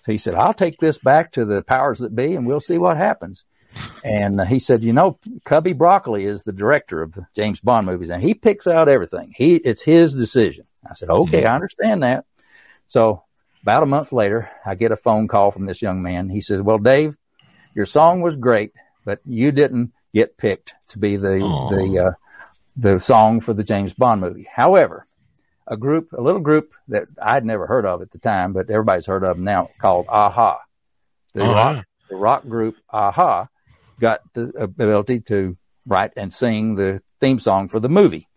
[0.02, 2.78] So he said, I'll take this back to the powers that be and we'll see
[2.78, 3.44] what happens.
[4.04, 8.22] And he said, you know, Cubby Broccoli is the director of James Bond movies and
[8.22, 9.32] he picks out everything.
[9.34, 10.66] He, it's his decision.
[10.88, 12.24] I said, okay, I understand that.
[12.88, 13.22] So
[13.62, 16.28] about a month later, I get a phone call from this young man.
[16.28, 17.16] He says, well, Dave,
[17.74, 18.72] your song was great,
[19.04, 21.70] but you didn't get picked to be the, Aww.
[21.70, 22.12] the, uh,
[22.76, 24.48] the song for the James Bond movie.
[24.52, 25.06] However,
[25.66, 29.06] a group, a little group that I'd never heard of at the time, but everybody's
[29.06, 30.60] heard of now called a-ha.
[31.34, 31.52] The, uh-huh.
[31.52, 33.48] rock, the rock group a-ha
[34.00, 38.28] got the ability to write and sing the theme song for the movie.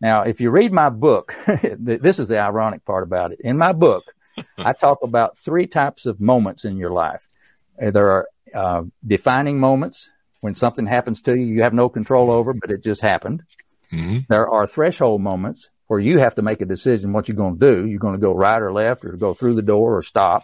[0.00, 1.34] Now, if you read my book,
[1.78, 3.40] this is the ironic part about it.
[3.40, 4.04] In my book,
[4.58, 7.26] I talk about three types of moments in your life.
[7.80, 12.30] Uh, there are uh, defining moments when something happens to you you have no control
[12.30, 13.42] over, but it just happened.
[13.92, 14.20] Mm-hmm.
[14.28, 17.74] There are threshold moments where you have to make a decision what you're going to
[17.74, 17.86] do.
[17.86, 20.42] You're going to go right or left or go through the door or stop.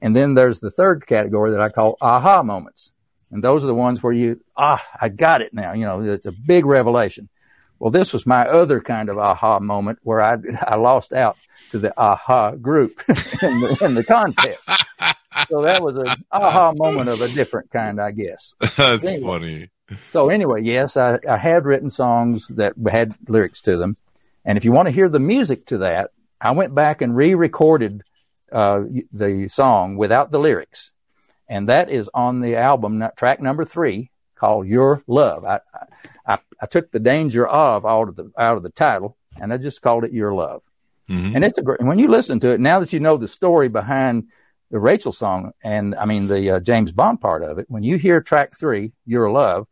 [0.00, 2.90] And then there's the third category that I call aha moments.
[3.30, 5.72] And those are the ones where you, ah, I got it now.
[5.72, 7.28] You know, it's a big revelation.
[7.82, 11.36] Well, this was my other kind of aha moment where I, I lost out
[11.72, 14.68] to the a-ha group in, the, in the contest.
[15.48, 18.54] so that was an aha moment of a different kind, I guess.
[18.76, 19.70] That's anyway, funny.
[20.10, 23.96] So anyway, yes, I, I had written songs that had lyrics to them.
[24.44, 28.04] And if you want to hear the music to that, I went back and re-recorded
[28.52, 30.92] uh, the song without the lyrics
[31.48, 34.11] and that is on the album track number three
[34.42, 35.44] called Your Love.
[35.44, 35.60] I,
[36.26, 39.56] I, I took the danger of out of the out of the title, and I
[39.56, 40.62] just called it Your Love.
[41.08, 41.36] Mm-hmm.
[41.36, 41.80] And it's a great.
[41.80, 44.24] When you listen to it, now that you know the story behind
[44.72, 47.98] the Rachel song, and I mean the uh, James Bond part of it, when you
[47.98, 49.68] hear track three, Your Love,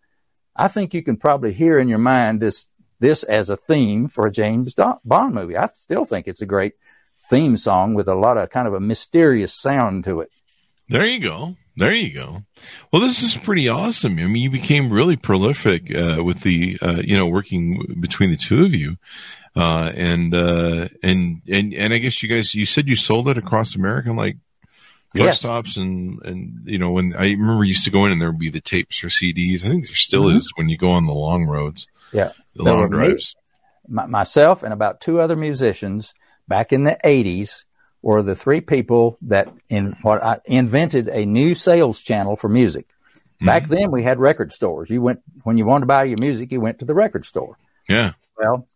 [0.54, 2.68] I think you can probably hear in your mind this
[3.00, 5.56] this as a theme for a James Bond movie.
[5.56, 6.74] I still think it's a great
[7.28, 10.30] theme song with a lot of kind of a mysterious sound to it.
[10.88, 11.56] There you go.
[11.76, 12.42] There you go.
[12.92, 14.18] Well, this is pretty awesome.
[14.18, 18.37] I mean, you became really prolific uh, with the, uh, you know, working between the
[18.37, 18.96] two of you,
[19.56, 23.38] uh, and uh, and and and I guess you guys, you said you sold it
[23.38, 24.37] across America, like
[25.14, 25.38] truck yes.
[25.40, 28.38] stops and and you know, when I remember used to go in and there would
[28.38, 29.64] be the tapes or CDs.
[29.64, 30.38] I think there still mm-hmm.
[30.38, 31.87] is when you go on the long roads.
[32.12, 33.35] Yeah, the long drives.
[33.88, 36.14] Me, myself and about two other musicians
[36.46, 37.64] back in the '80s
[38.02, 42.88] were the three people that in what I invented a new sales channel for music.
[42.88, 43.46] Mm-hmm.
[43.46, 44.90] Back then we had record stores.
[44.90, 47.58] You went when you wanted to buy your music, you went to the record store.
[47.88, 48.12] Yeah.
[48.36, 48.66] Well,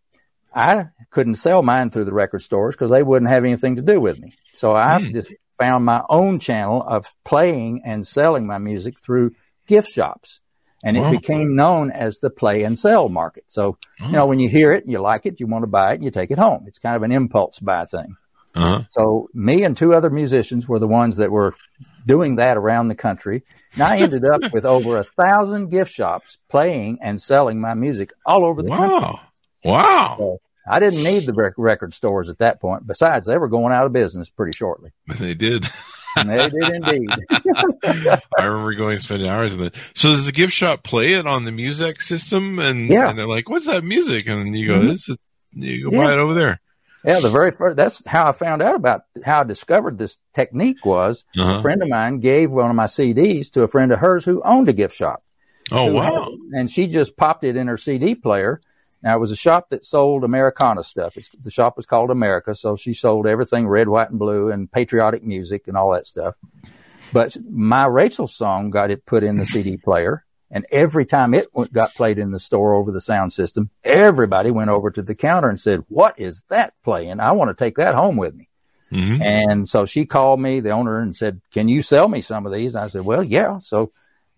[0.55, 4.01] I couldn't sell mine through the record stores because they wouldn't have anything to do
[4.01, 4.35] with me.
[4.53, 5.13] So I mm.
[5.13, 9.33] just found my own channel of playing and selling my music through
[9.67, 10.41] gift shops.
[10.87, 13.45] And it became known as the play and sell market.
[13.49, 15.93] So, you know, when you hear it and you like it, you want to buy
[15.93, 16.65] it, and you take it home.
[16.67, 18.17] It's kind of an impulse buy thing.
[18.55, 18.85] Uh-huh.
[18.89, 21.55] So me and two other musicians were the ones that were
[22.07, 23.43] doing that around the country.
[23.73, 28.13] And I ended up with over a thousand gift shops playing and selling my music
[28.25, 28.79] all over the wow.
[28.79, 29.21] country.
[29.65, 30.17] Wow.
[30.19, 32.87] So I didn't need the record stores at that point.
[32.87, 34.91] Besides, they were going out of business pretty shortly.
[35.19, 35.67] They did.
[36.17, 37.11] they did indeed.
[38.39, 39.75] I remember going and spending hours in it.
[39.95, 42.61] So does the gift shop play it on the music system?
[42.61, 43.09] And, yeah.
[43.09, 44.29] and they're like, what's that music?
[44.29, 44.89] And you go, mm-hmm.
[44.89, 45.17] this is,
[45.53, 46.05] you go yeah.
[46.05, 46.61] buy it over there.
[47.05, 50.85] Yeah, the very first, that's how I found out about how I discovered this technique
[50.87, 51.59] was uh-huh.
[51.59, 54.43] a friend of mine gave one of my CDs to a friend of hers who
[54.43, 55.23] owned a gift shop.
[55.71, 56.25] Oh, wow.
[56.25, 58.61] Had, and she just popped it in her CD player.
[59.03, 61.19] Now it was a shop that sold Americana stuff.
[61.19, 62.55] It's, the shop was called America.
[62.55, 66.37] So she sold everything red, white and blue and patriotic music and all that stuff.
[67.13, 70.24] But my Rachel song got it put in the CD player
[70.55, 74.71] and every time it got played in the store over the sound system, everybody went
[74.71, 77.19] over to the counter and said, what is that playing?
[77.19, 78.49] I want to take that home with me.
[78.93, 79.21] Mm-hmm.
[79.21, 82.53] And so she called me, the owner, and said, can you sell me some of
[82.53, 82.77] these?
[82.77, 83.59] And I said, well, yeah.
[83.59, 83.91] So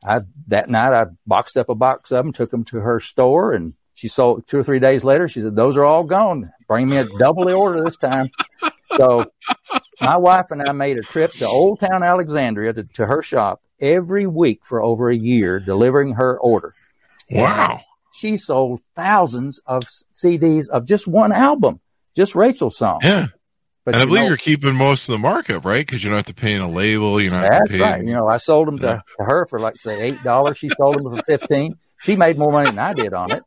[0.03, 3.53] I, that night I boxed up a box of them, took them to her store
[3.53, 5.29] and she sold two or three days later.
[5.29, 6.51] She said, those are all gone.
[6.67, 8.31] Bring me a double the order this time.
[8.97, 9.27] So
[10.01, 13.63] my wife and I made a trip to Old Town Alexandria to, to her shop
[13.81, 16.75] every week for over a year, delivering her order.
[17.31, 17.73] Wow.
[17.73, 17.81] And
[18.15, 19.83] she sold thousands of
[20.15, 21.81] CDs of just one album,
[22.15, 23.01] just Rachel's song.
[23.03, 23.29] Yeah.
[23.85, 25.87] But and I believe know, you're keeping most of the markup, right?
[25.87, 27.21] Because you don't have to pay in a label.
[27.21, 27.79] You don't have to pay.
[27.79, 28.05] right.
[28.05, 29.01] You know, I sold them to, yeah.
[29.19, 30.59] to her for like say eight dollars.
[30.59, 31.77] She sold them for fifteen.
[32.01, 33.45] She made more money than I did on it,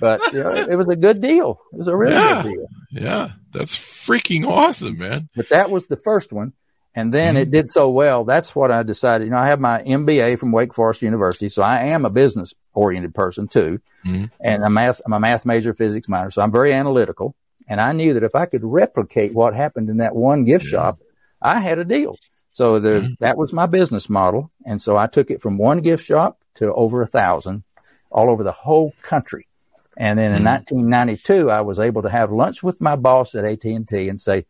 [0.00, 1.60] but you know, it was a good deal.
[1.72, 2.42] It was a really yeah.
[2.42, 2.66] good deal.
[2.90, 5.28] Yeah, that's freaking awesome, man.
[5.34, 6.52] But that was the first one.
[6.94, 7.42] And then mm-hmm.
[7.42, 8.24] it did so well.
[8.24, 9.24] That's what I decided.
[9.24, 12.54] You know, I have my MBA from Wake Forest University, so I am a business
[12.72, 13.80] oriented person too.
[14.06, 14.26] Mm-hmm.
[14.40, 17.34] And I'm, math, I'm a math major, physics minor, so I'm very analytical.
[17.66, 20.70] And I knew that if I could replicate what happened in that one gift yeah.
[20.70, 21.00] shop,
[21.42, 22.16] I had a deal.
[22.52, 23.14] So mm-hmm.
[23.18, 24.52] that was my business model.
[24.64, 27.64] And so I took it from one gift shop to over a thousand
[28.10, 29.48] all over the whole country.
[29.96, 31.50] And then in 1992, mm-hmm.
[31.50, 34.46] I was able to have lunch with my boss at AT&T and say,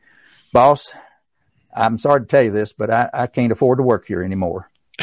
[0.52, 0.94] boss,
[1.74, 4.70] I'm sorry to tell you this, but I, I can't afford to work here anymore.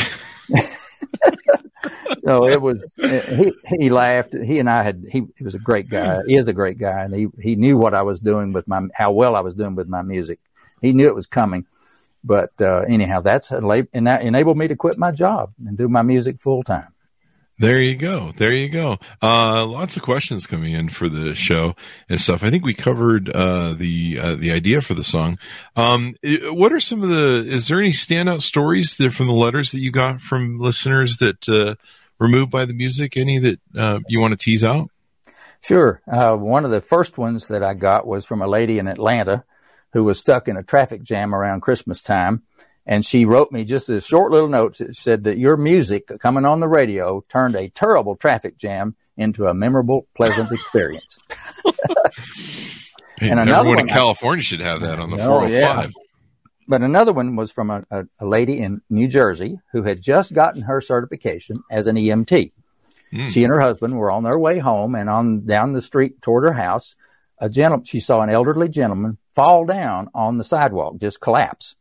[2.23, 4.33] so it was he he laughed.
[4.33, 6.19] He and I had he, he was a great guy.
[6.25, 8.81] He is a great guy, and he he knew what I was doing with my
[8.93, 10.39] how well I was doing with my music.
[10.81, 11.65] He knew it was coming.
[12.23, 16.03] But uh, anyhow, that's and that enabled me to quit my job and do my
[16.03, 16.93] music full time.
[17.61, 18.33] There you go.
[18.35, 18.97] There you go.
[19.21, 21.75] Uh, lots of questions coming in for the show
[22.09, 22.43] and stuff.
[22.43, 25.37] I think we covered uh, the uh, the idea for the song.
[25.75, 27.47] Um, what are some of the?
[27.47, 31.47] Is there any standout stories that, from the letters that you got from listeners that
[31.47, 31.75] uh,
[32.19, 33.15] were moved by the music?
[33.15, 34.89] Any that uh, you want to tease out?
[35.61, 36.01] Sure.
[36.11, 39.43] Uh, one of the first ones that I got was from a lady in Atlanta
[39.93, 42.41] who was stuck in a traffic jam around Christmas time
[42.85, 46.45] and she wrote me just a short little note that said that your music coming
[46.45, 51.17] on the radio turned a terrible traffic jam into a memorable, pleasant experience.
[53.19, 55.51] and another Everyone one, in California should have that on the oh, 405.
[55.51, 55.87] Yeah.
[56.67, 60.33] But another one was from a, a, a, lady in New Jersey who had just
[60.33, 62.53] gotten her certification as an EMT.
[63.11, 63.29] Mm.
[63.29, 66.45] She and her husband were on their way home, and on down the street toward
[66.45, 66.95] her house,
[67.39, 71.75] a gentleman she saw an elderly gentleman fall down on the sidewalk, just collapse.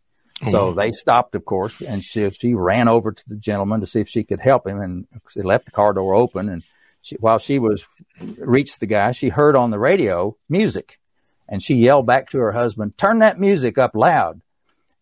[0.49, 0.73] So oh.
[0.73, 4.09] they stopped, of course, and she, she ran over to the gentleman to see if
[4.09, 6.49] she could help him, and they left the car door open.
[6.49, 6.63] And
[7.03, 7.85] she, while she was
[8.39, 10.99] reached the guy, she heard on the radio music,
[11.47, 14.41] and she yelled back to her husband, "Turn that music up loud."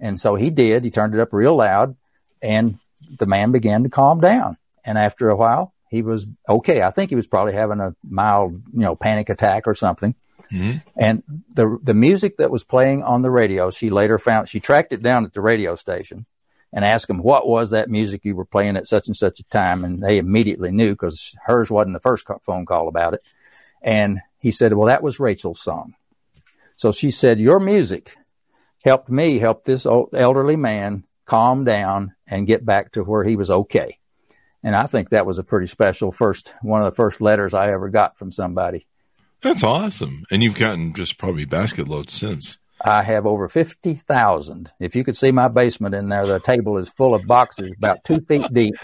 [0.01, 0.85] And so he did.
[0.85, 1.95] He turned it up real loud,
[2.43, 2.79] and
[3.19, 4.57] the man began to calm down.
[4.85, 6.83] And after a while, he was okay.
[6.83, 10.15] I think he was probably having a mild, you know, panic attack or something.
[10.53, 10.79] Mm-hmm.
[10.97, 14.93] And the the music that was playing on the radio, she later found she tracked
[14.93, 16.27] it down at the radio station
[16.73, 19.45] and asked them what was that music you were playing at such and such a
[19.45, 23.23] time, and they immediately knew because hers wasn't the first phone call about it.
[23.83, 25.95] And he said, "Well, that was Rachel's song."
[26.77, 28.17] So she said, "Your music
[28.85, 33.37] helped me help this old elderly man calm down and get back to where he
[33.37, 33.99] was okay."
[34.63, 37.71] And I think that was a pretty special first one of the first letters I
[37.71, 38.88] ever got from somebody.
[39.41, 40.25] That's awesome.
[40.31, 42.59] And you've gotten just probably basket loads since.
[42.81, 44.71] I have over 50,000.
[44.79, 48.05] If you could see my basement in there, the table is full of boxes about
[48.05, 48.75] two feet deep.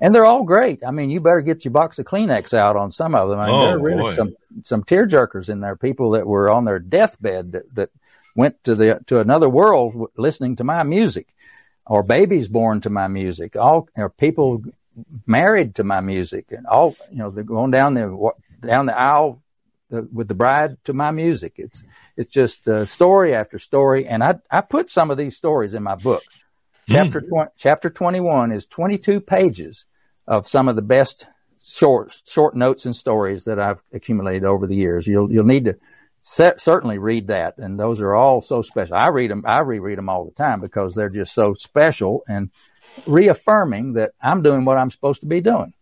[0.00, 0.82] And they're all great.
[0.86, 3.38] I mean, you better get your box of Kleenex out on some of them.
[3.40, 4.14] I mean, oh, there are really boy.
[4.14, 7.90] some, some tear jerkers in there, people that were on their deathbed that, that
[8.36, 11.34] went to the, to another world listening to my music
[11.86, 14.62] or babies born to my music, all, know, people
[15.26, 19.42] married to my music and all, you know, they're going down the, down the aisle
[19.90, 21.54] the, with the bride to my music.
[21.56, 21.82] It's
[22.16, 25.82] it's just uh, story after story, and I I put some of these stories in
[25.82, 26.22] my book.
[26.88, 26.94] Hmm.
[26.94, 27.28] Chapter mm.
[27.28, 29.86] 20, chapter twenty one is twenty two pages
[30.26, 31.26] of some of the best
[31.64, 35.06] short short notes and stories that I've accumulated over the years.
[35.06, 35.76] You'll you'll need to
[36.20, 37.58] certainly read that.
[37.58, 38.96] And those are all so special.
[38.96, 42.50] I read them, I reread them all the time because they're just so special and
[43.06, 45.72] reaffirming that I'm doing what I'm supposed to be doing.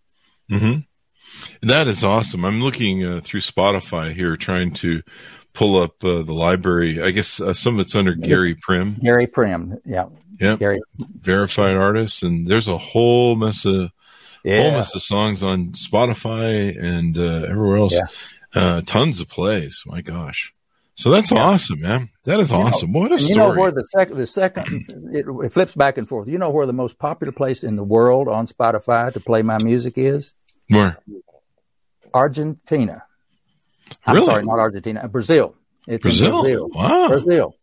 [0.51, 0.81] Mm-hmm.
[1.63, 2.45] That is awesome.
[2.45, 5.03] I'm looking uh, through Spotify here, trying to
[5.53, 7.03] pull up uh, the library.
[7.03, 8.99] I guess uh, some of it's under Gary Prim.
[9.03, 10.07] Gary Prim, yeah.
[10.41, 10.57] Yeah.
[10.57, 10.81] Gary.
[10.99, 13.91] Verified artist, and there's a whole mess of
[14.45, 14.61] yeah.
[14.61, 17.95] whole mess of songs on Spotify and uh, everywhere else.
[17.95, 18.07] Yeah.
[18.55, 19.83] Uh, tons of plays.
[19.87, 20.53] My gosh.
[20.97, 21.43] So that's yeah.
[21.43, 22.09] awesome, man.
[22.25, 22.91] That is you awesome.
[22.91, 23.33] Know, what a story.
[23.33, 26.27] You know where the second, the second, it, it, flips back and forth.
[26.27, 29.59] You know where the most popular place in the world on Spotify to play my
[29.63, 30.33] music is?
[30.69, 30.99] Where?
[32.13, 33.03] Argentina.
[34.07, 34.21] Really?
[34.21, 35.07] I'm sorry, not Argentina.
[35.09, 35.55] Brazil.
[35.87, 36.43] It's Brazil.
[36.43, 36.69] Brazil.
[36.73, 37.09] Wow.
[37.09, 37.55] Brazil.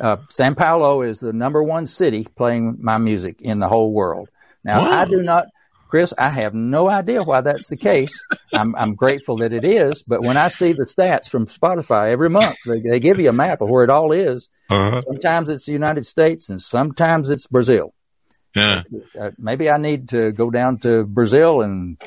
[0.00, 4.28] Uh, Sao Paulo is the number one city playing my music in the whole world.
[4.64, 5.02] Now, wow.
[5.02, 5.46] I do not,
[5.88, 8.24] Chris, I have no idea why that's the case.
[8.52, 12.30] I'm, I'm grateful that it is, but when I see the stats from Spotify every
[12.30, 14.48] month, they, they give you a map of where it all is.
[14.68, 15.00] Uh-huh.
[15.02, 17.94] Sometimes it's the United States and sometimes it's Brazil.
[18.54, 18.82] Yeah.
[19.18, 22.00] Uh, maybe I need to go down to Brazil and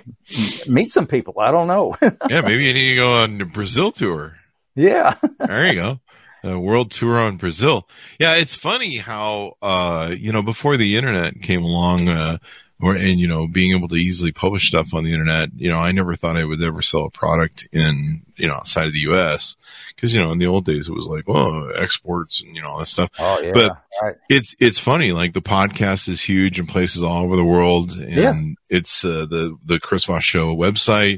[0.68, 1.36] meet some people.
[1.40, 1.96] I don't know.
[2.30, 4.38] yeah, maybe you need to go on a Brazil tour.
[4.76, 5.16] Yeah.
[5.40, 6.00] there you go.
[6.44, 7.88] A world tour on Brazil.
[8.20, 12.38] Yeah, it's funny how uh, you know before the internet came along, uh,
[12.82, 15.80] or and you know being able to easily publish stuff on the internet you know
[15.80, 19.00] i never thought i would ever sell a product in you know outside of the
[19.00, 19.56] us
[19.96, 22.70] because you know in the old days it was like oh exports and you know
[22.70, 24.16] all that stuff oh yeah but right.
[24.30, 28.12] it's it's funny like the podcast is huge in places all over the world and
[28.12, 28.44] yeah.
[28.70, 31.18] it's uh, the the chris voss show website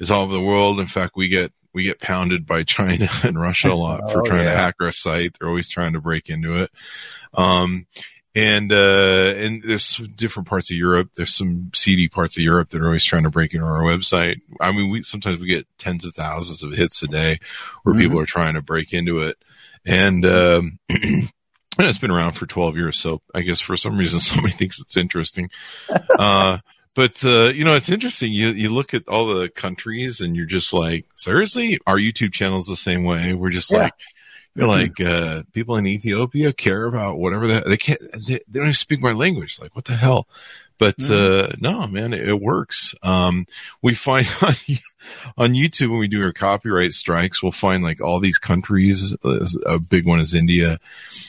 [0.00, 3.38] is all over the world in fact we get we get pounded by China and
[3.38, 4.52] Russia a lot for oh, trying yeah.
[4.52, 5.36] to hack our site.
[5.38, 6.70] They're always trying to break into it.
[7.34, 7.86] Um,
[8.36, 11.08] and uh, and there's different parts of Europe.
[11.16, 14.42] There's some seedy parts of Europe that are always trying to break into our website.
[14.60, 17.40] I mean, we sometimes we get tens of thousands of hits a day
[17.82, 18.02] where mm-hmm.
[18.02, 19.38] people are trying to break into it,
[19.86, 21.30] and um, and
[21.78, 23.00] it's been around for 12 years.
[23.00, 25.50] So I guess for some reason somebody thinks it's interesting.
[26.18, 26.58] Uh,
[26.94, 28.32] but uh, you know, it's interesting.
[28.32, 32.60] You you look at all the countries, and you're just like, seriously, our YouTube channel
[32.60, 33.34] is the same way.
[33.34, 33.82] We're just yeah.
[33.82, 33.92] like
[34.56, 38.00] you're like uh, people in Ethiopia care about whatever they, they can't.
[38.26, 39.58] They, they, don't even speak my language.
[39.60, 40.26] Like what the hell?
[40.78, 41.44] But mm-hmm.
[41.44, 42.94] uh, no, man, it, it works.
[43.02, 43.46] Um,
[43.82, 44.54] we find on,
[45.36, 49.14] on YouTube when we do our copyright strikes, we'll find like all these countries.
[49.24, 50.78] A big one is India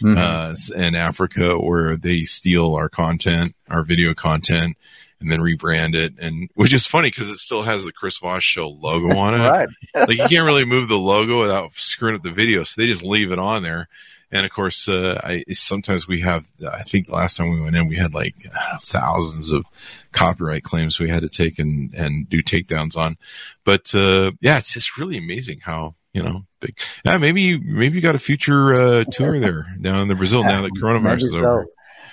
[0.01, 0.17] mm-hmm.
[0.17, 4.77] uh, and Africa, where they steal our content, our video content,
[5.19, 6.13] and then rebrand it.
[6.19, 9.49] And which is funny because it still has the Chris Voss Show logo on it.
[9.49, 9.69] right.
[9.95, 13.03] like you can't really move the logo without screwing up the video, so they just
[13.03, 13.87] leave it on there.
[14.31, 17.87] And of course, uh, I, sometimes we have, I think last time we went in,
[17.87, 18.35] we had like
[18.81, 19.63] thousands of
[20.11, 23.17] copyright claims we had to take and, and do takedowns on.
[23.63, 26.77] But, uh, yeah, it's just really amazing how, you know, big.
[27.05, 30.61] Yeah, maybe, maybe you got a future, uh, tour there down in the Brazil now
[30.61, 31.67] that coronavirus is over.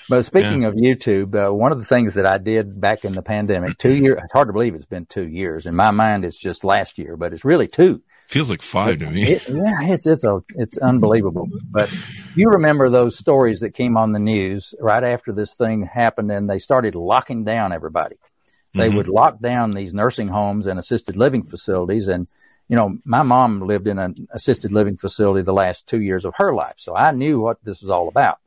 [0.08, 0.68] But speaking yeah.
[0.68, 3.94] of YouTube, uh, one of the things that I did back in the pandemic, two
[3.94, 5.66] years, it's hard to believe it's been two years.
[5.66, 8.02] In my mind, it's just last year, but it's really two.
[8.28, 9.32] Feels like five to me.
[9.32, 11.48] It, yeah, it's, it's a, it's unbelievable.
[11.70, 11.90] But
[12.34, 16.48] you remember those stories that came on the news right after this thing happened and
[16.48, 18.16] they started locking down everybody.
[18.74, 18.96] They mm-hmm.
[18.96, 22.08] would lock down these nursing homes and assisted living facilities.
[22.08, 22.26] And,
[22.68, 26.34] you know, my mom lived in an assisted living facility the last two years of
[26.36, 26.74] her life.
[26.78, 28.38] So I knew what this was all about.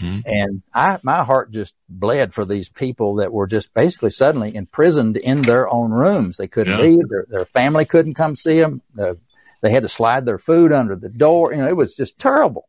[0.00, 0.20] Mm-hmm.
[0.24, 5.16] And I, my heart just bled for these people that were just basically suddenly imprisoned
[5.16, 6.36] in their own rooms.
[6.36, 6.84] They couldn't yeah.
[6.84, 7.08] leave.
[7.08, 8.82] Their, their family couldn't come see them.
[8.94, 11.52] they had to slide their food under the door.
[11.52, 12.68] You know, it was just terrible.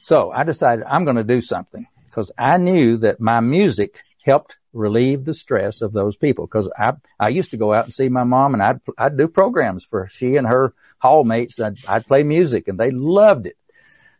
[0.00, 4.56] So I decided I'm going to do something because I knew that my music helped
[4.72, 6.46] relieve the stress of those people.
[6.46, 9.28] Because I I used to go out and see my mom, and I'd I'd do
[9.28, 11.58] programs for she and her hallmates.
[11.58, 13.56] I'd, I'd play music, and they loved it.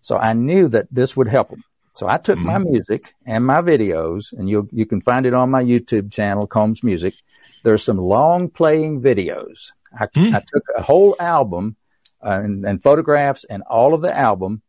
[0.01, 1.65] So I knew that this would help them.
[1.95, 2.47] So I took mm-hmm.
[2.47, 6.47] my music and my videos, and you you can find it on my YouTube channel,
[6.47, 7.15] Combs Music.
[7.63, 9.73] There's some long playing videos.
[9.99, 10.35] I, mm.
[10.35, 11.77] I took a whole album
[12.21, 14.61] uh, and, and, photographs and all of the album,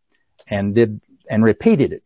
[0.47, 2.03] and did and repeated it.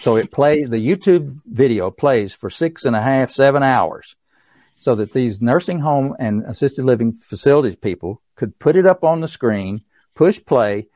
[0.00, 4.14] So it play the YouTube video plays for six and a half, seven hours,
[4.76, 9.20] so that these nursing home and assisted living facilities people could put it up on
[9.20, 9.82] the screen,
[10.14, 10.86] push play,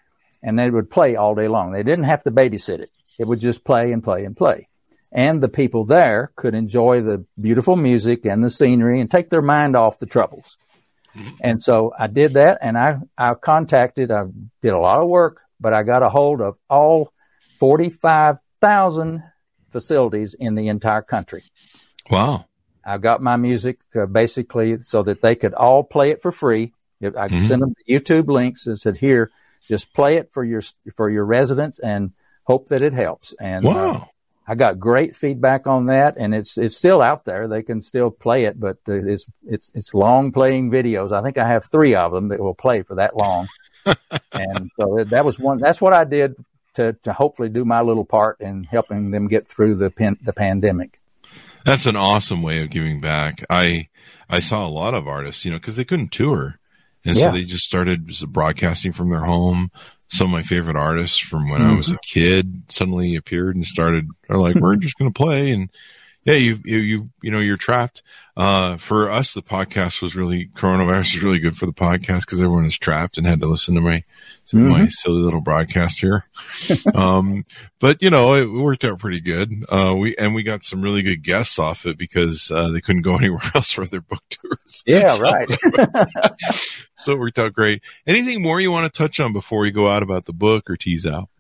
[0.45, 1.73] and they would play all day long.
[1.73, 2.91] They didn't have to babysit it.
[3.19, 4.69] It would just play and play and play.
[5.11, 9.43] And the people there could enjoy the beautiful music and the scenery and take their
[9.43, 10.59] mind off the troubles.
[11.17, 11.37] Mm-hmm.
[11.41, 14.25] And so I did that and I, I contacted, I
[14.63, 17.13] did a lot of work, but I got a hold of all
[17.59, 19.23] 45,000
[19.71, 21.45] facilities in the entire country.
[22.11, 22.45] Wow.
[22.85, 26.73] I got my music uh, basically so that they could all play it for free.
[27.03, 27.47] I mm-hmm.
[27.47, 29.31] sent them YouTube links and said, here,
[29.69, 30.63] Just play it for your
[30.97, 32.13] for your residents and
[32.49, 33.35] hope that it helps.
[33.35, 33.95] And uh, wow.
[33.95, 34.05] Uh,
[34.51, 37.47] I got great feedback on that, and it's it's still out there.
[37.49, 41.13] They can still play it, but uh, it's it's it's long playing videos.
[41.13, 43.47] I think I have three of them that will play for that long.
[44.33, 45.59] and so that was one.
[45.59, 46.35] That's what I did
[46.75, 50.33] to to hopefully do my little part in helping them get through the pen, the
[50.33, 50.99] pandemic.
[51.67, 53.45] That's an awesome way of giving back.
[53.51, 53.89] I
[54.31, 56.59] I saw a lot of artists, you know, because they couldn't tour,
[57.05, 57.27] and yeah.
[57.27, 59.71] so they just started broadcasting from their home
[60.11, 61.73] some of my favorite artists from when mm-hmm.
[61.73, 62.21] I was a mm-hmm.
[62.21, 64.09] kid suddenly appeared and started.
[64.29, 65.71] Are like, we're just going to play, and
[66.29, 68.03] yeah, you you you you know you're trapped.
[68.37, 72.39] Uh, for us, the podcast was really coronavirus was really good for the podcast because
[72.39, 74.03] everyone is trapped and had to listen to my
[74.53, 74.69] mm-hmm.
[74.69, 76.27] my silly little broadcast here.
[76.95, 77.47] um,
[77.81, 79.51] but you know, it worked out pretty good.
[79.71, 83.03] Uh, we and we got some really good guests off it because uh, they couldn't
[83.03, 84.83] go anywhere else for their book tours.
[84.85, 85.49] Yeah, so, right.
[86.99, 87.81] so it worked out great.
[88.07, 90.77] Anything more you want to touch on before we go out about the book or
[90.77, 91.31] tease out?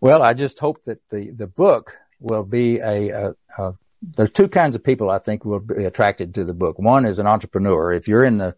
[0.00, 4.48] Well, I just hope that the the book will be a, a, a there's two
[4.48, 6.78] kinds of people I think will be attracted to the book.
[6.78, 7.92] One is an entrepreneur.
[7.92, 8.54] If you're in the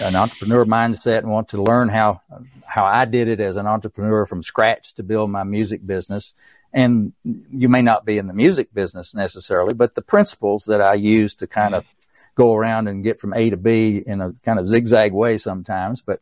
[0.00, 2.22] an entrepreneur mindset and want to learn how
[2.66, 6.34] how I did it as an entrepreneur from scratch to build my music business,
[6.72, 10.94] and you may not be in the music business necessarily, but the principles that I
[10.94, 12.42] use to kind of mm-hmm.
[12.42, 16.00] go around and get from A to B in a kind of zigzag way sometimes,
[16.00, 16.20] but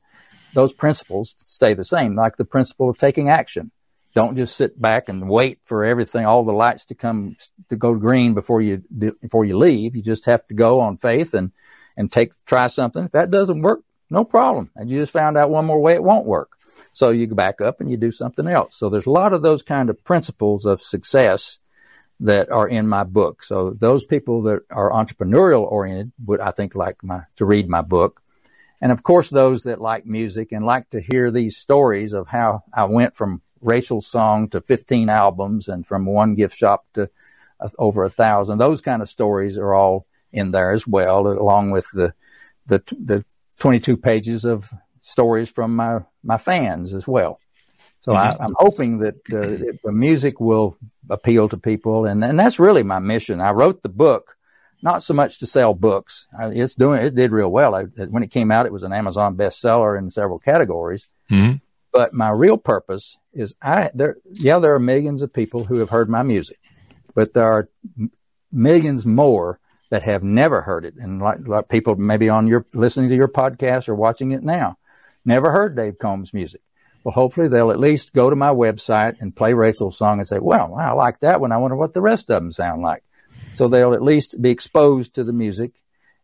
[0.55, 3.71] those principles stay the same, like the principle of taking action.
[4.15, 7.37] Don't just sit back and wait for everything, all the lights to come
[7.71, 8.83] to go green before you
[9.21, 9.97] before you leave.
[9.97, 11.53] You just have to go on faith and
[11.97, 13.05] and take try something.
[13.05, 14.71] If that doesn't work, no problem.
[14.77, 16.51] And you just found out one more way it won't work.
[16.93, 18.77] So you go back up and you do something else.
[18.77, 21.59] So there's a lot of those kind of principles of success
[22.21, 23.43] that are in my book.
[23.43, 27.83] So those people that are entrepreneurial oriented would I think like my to read my
[27.83, 28.23] book.
[28.81, 32.63] And of course those that like music and like to hear these stories of how
[32.73, 37.09] I went from Rachel's song to 15 albums and from one gift shop to
[37.61, 38.59] uh, over a thousand.
[38.59, 42.15] Those kind of stories are all in there as well, along with the,
[42.67, 43.25] the, the
[43.59, 47.39] 22 pages of stories from my, my fans as well.
[48.01, 48.43] So mm-hmm.
[48.43, 50.77] I, am hoping that the, the music will
[51.09, 52.07] appeal to people.
[52.07, 53.41] And, and that's really my mission.
[53.41, 54.37] I wrote the book
[54.83, 56.27] not so much to sell books.
[56.37, 57.75] It's doing, it did real well.
[57.75, 61.07] I, when it came out, it was an Amazon bestseller in several categories.
[61.31, 61.59] Mm-hmm.
[61.93, 65.91] But my real purpose is I there yeah there are millions of people who have
[65.91, 66.59] heard my music,
[67.15, 67.69] but there are
[68.51, 73.11] millions more that have never heard it, and like, like people maybe on your listening
[73.11, 74.79] to your podcast or watching it now,
[75.25, 76.63] never heard Dave Combs' music.
[77.05, 80.39] Well, hopefully they'll at least go to my website and play Rachel's song and say,
[80.39, 81.53] "Well, I like that one.
[81.53, 83.03] I wonder what the rest of them sound like."
[83.55, 85.73] So they'll at least be exposed to the music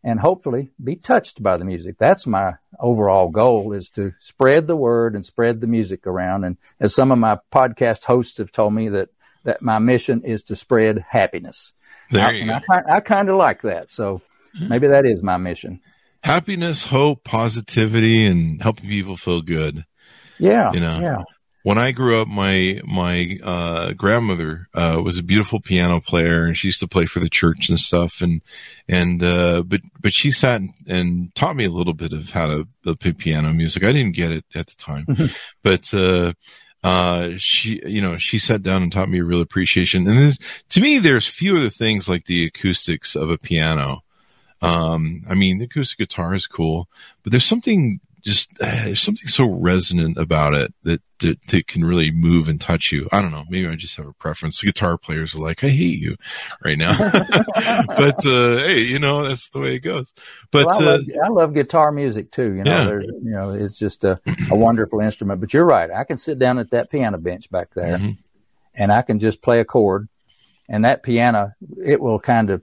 [0.03, 1.97] and hopefully be touched by the music.
[1.97, 6.45] That's my overall goal is to spread the word and spread the music around.
[6.45, 9.09] And as some of my podcast hosts have told me that,
[9.43, 11.73] that my mission is to spread happiness.
[12.11, 12.59] There you go.
[12.69, 13.91] I, I kind of like that.
[13.91, 14.21] So
[14.55, 14.69] mm-hmm.
[14.69, 15.81] maybe that is my mission.
[16.23, 19.85] Happiness, hope, positivity, and helping people feel good.
[20.37, 20.71] Yeah.
[20.73, 21.23] You know, yeah
[21.63, 26.55] when I grew up, my my uh, grandmother uh, was a beautiful piano player, and
[26.55, 28.21] she used to play for the church and stuff.
[28.21, 28.41] And
[28.87, 32.95] and uh, but but she sat and taught me a little bit of how to,
[32.95, 33.83] play piano music.
[33.83, 35.05] I didn't get it at the time,
[35.63, 36.33] but uh,
[36.83, 40.07] uh, she you know she sat down and taught me a real appreciation.
[40.07, 40.37] And
[40.69, 44.01] to me, there's few other things like the acoustics of a piano.
[44.61, 46.89] Um, I mean, the acoustic guitar is cool,
[47.23, 51.83] but there's something just uh, there's something so resonant about it that, that, that can
[51.83, 53.07] really move and touch you.
[53.11, 53.45] I don't know.
[53.49, 54.59] Maybe I just have a preference.
[54.59, 56.15] The guitar players are like, I hate you
[56.63, 60.13] right now, but uh, hey, you know that's the way it goes.
[60.51, 62.53] But well, I, love, uh, I, love, guitar music too.
[62.53, 62.83] You know, yeah.
[62.85, 65.41] there's you know it's just a, a wonderful instrument.
[65.41, 65.89] But you're right.
[65.91, 68.11] I can sit down at that piano bench back there, mm-hmm.
[68.73, 70.07] and I can just play a chord,
[70.67, 71.53] and that piano
[71.83, 72.61] it will kind of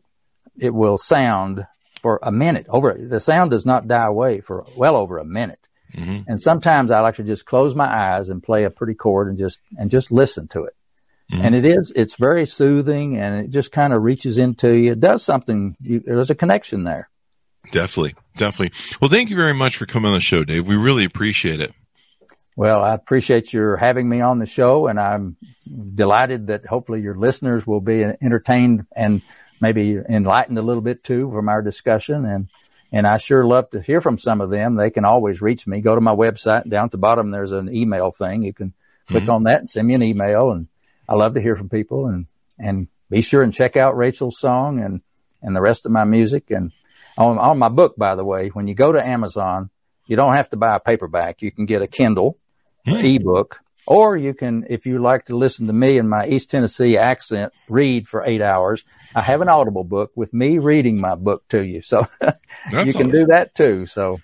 [0.59, 1.67] it will sound
[2.07, 2.67] for a minute.
[2.69, 5.59] Over the sound does not die away for well over a minute.
[5.93, 6.31] Mm-hmm.
[6.31, 9.37] And sometimes I like to just close my eyes and play a pretty chord and
[9.37, 10.75] just and just listen to it.
[11.33, 11.45] Mm-hmm.
[11.45, 14.93] And it is it's very soothing and it just kind of reaches into you.
[14.93, 15.77] It does something.
[15.81, 17.11] You, there's a connection there.
[17.73, 18.79] Definitely, definitely.
[19.01, 20.65] Well, thank you very much for coming on the show, Dave.
[20.65, 21.75] We really appreciate it.
[22.55, 25.37] Well, I appreciate your having me on the show, and I'm
[25.97, 29.23] delighted that hopefully your listeners will be entertained and
[29.61, 32.25] maybe enlightened a little bit too from our discussion.
[32.25, 32.49] And,
[32.93, 34.77] and I sure love to hear from some of them.
[34.77, 35.81] They can always reach me.
[35.81, 36.69] Go to my website.
[36.69, 38.43] Down at the bottom, there's an email thing.
[38.43, 38.75] You can
[39.09, 39.33] click mm-hmm.
[39.33, 40.51] on that and send me an email.
[40.51, 40.69] And
[41.09, 42.27] I love to hear from people and,
[42.59, 45.01] and be sure and check out Rachel's song and,
[45.43, 46.51] and the rest of my music.
[46.51, 46.73] And
[47.17, 49.71] on, on my book, by the way, when you go to Amazon,
[50.07, 51.43] you don't have to buy a paperback.
[51.43, 52.39] You can get a Kindle
[52.85, 52.97] hmm.
[52.97, 53.61] ebook.
[53.87, 57.53] Or you can, if you like to listen to me in my East Tennessee accent,
[57.69, 58.85] read for eight hours.
[59.15, 61.83] I have an Audible book with me reading my book to you.
[61.83, 62.33] So you
[62.71, 63.11] can awesome.
[63.13, 63.87] do that too.
[63.87, 64.21] So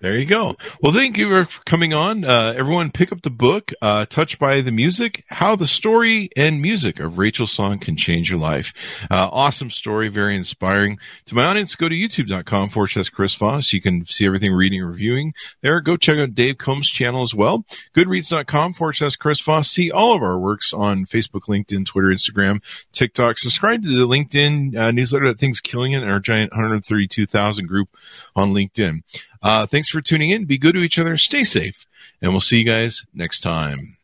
[0.00, 0.54] there you go.
[0.80, 2.24] Well, thank you for coming on.
[2.24, 6.62] Uh, everyone pick up the book, uh, Touched by the Music, How the Story and
[6.62, 8.72] Music of Rachel's Song Can Change Your Life.
[9.10, 10.98] Uh, awesome story, very inspiring.
[11.26, 13.72] To my audience, go to youtube.com forward slash Chris Voss.
[13.72, 15.80] You can see everything reading and reviewing there.
[15.80, 17.64] Go check out Dave Combs' channel as well.
[17.96, 19.68] Goodreads.com forward slash Chris Voss.
[19.68, 23.38] See all of our works on Facebook, LinkedIn, Twitter, Instagram, TikTok.
[23.38, 27.88] Subscribe to the LinkedIn uh, newsletter that thing's killing it in our giant 132,000 group
[28.36, 29.02] on LinkedIn.
[29.42, 30.44] Uh, thanks for tuning in.
[30.44, 31.16] Be good to each other.
[31.16, 31.86] Stay safe.
[32.20, 33.97] And we'll see you guys next time.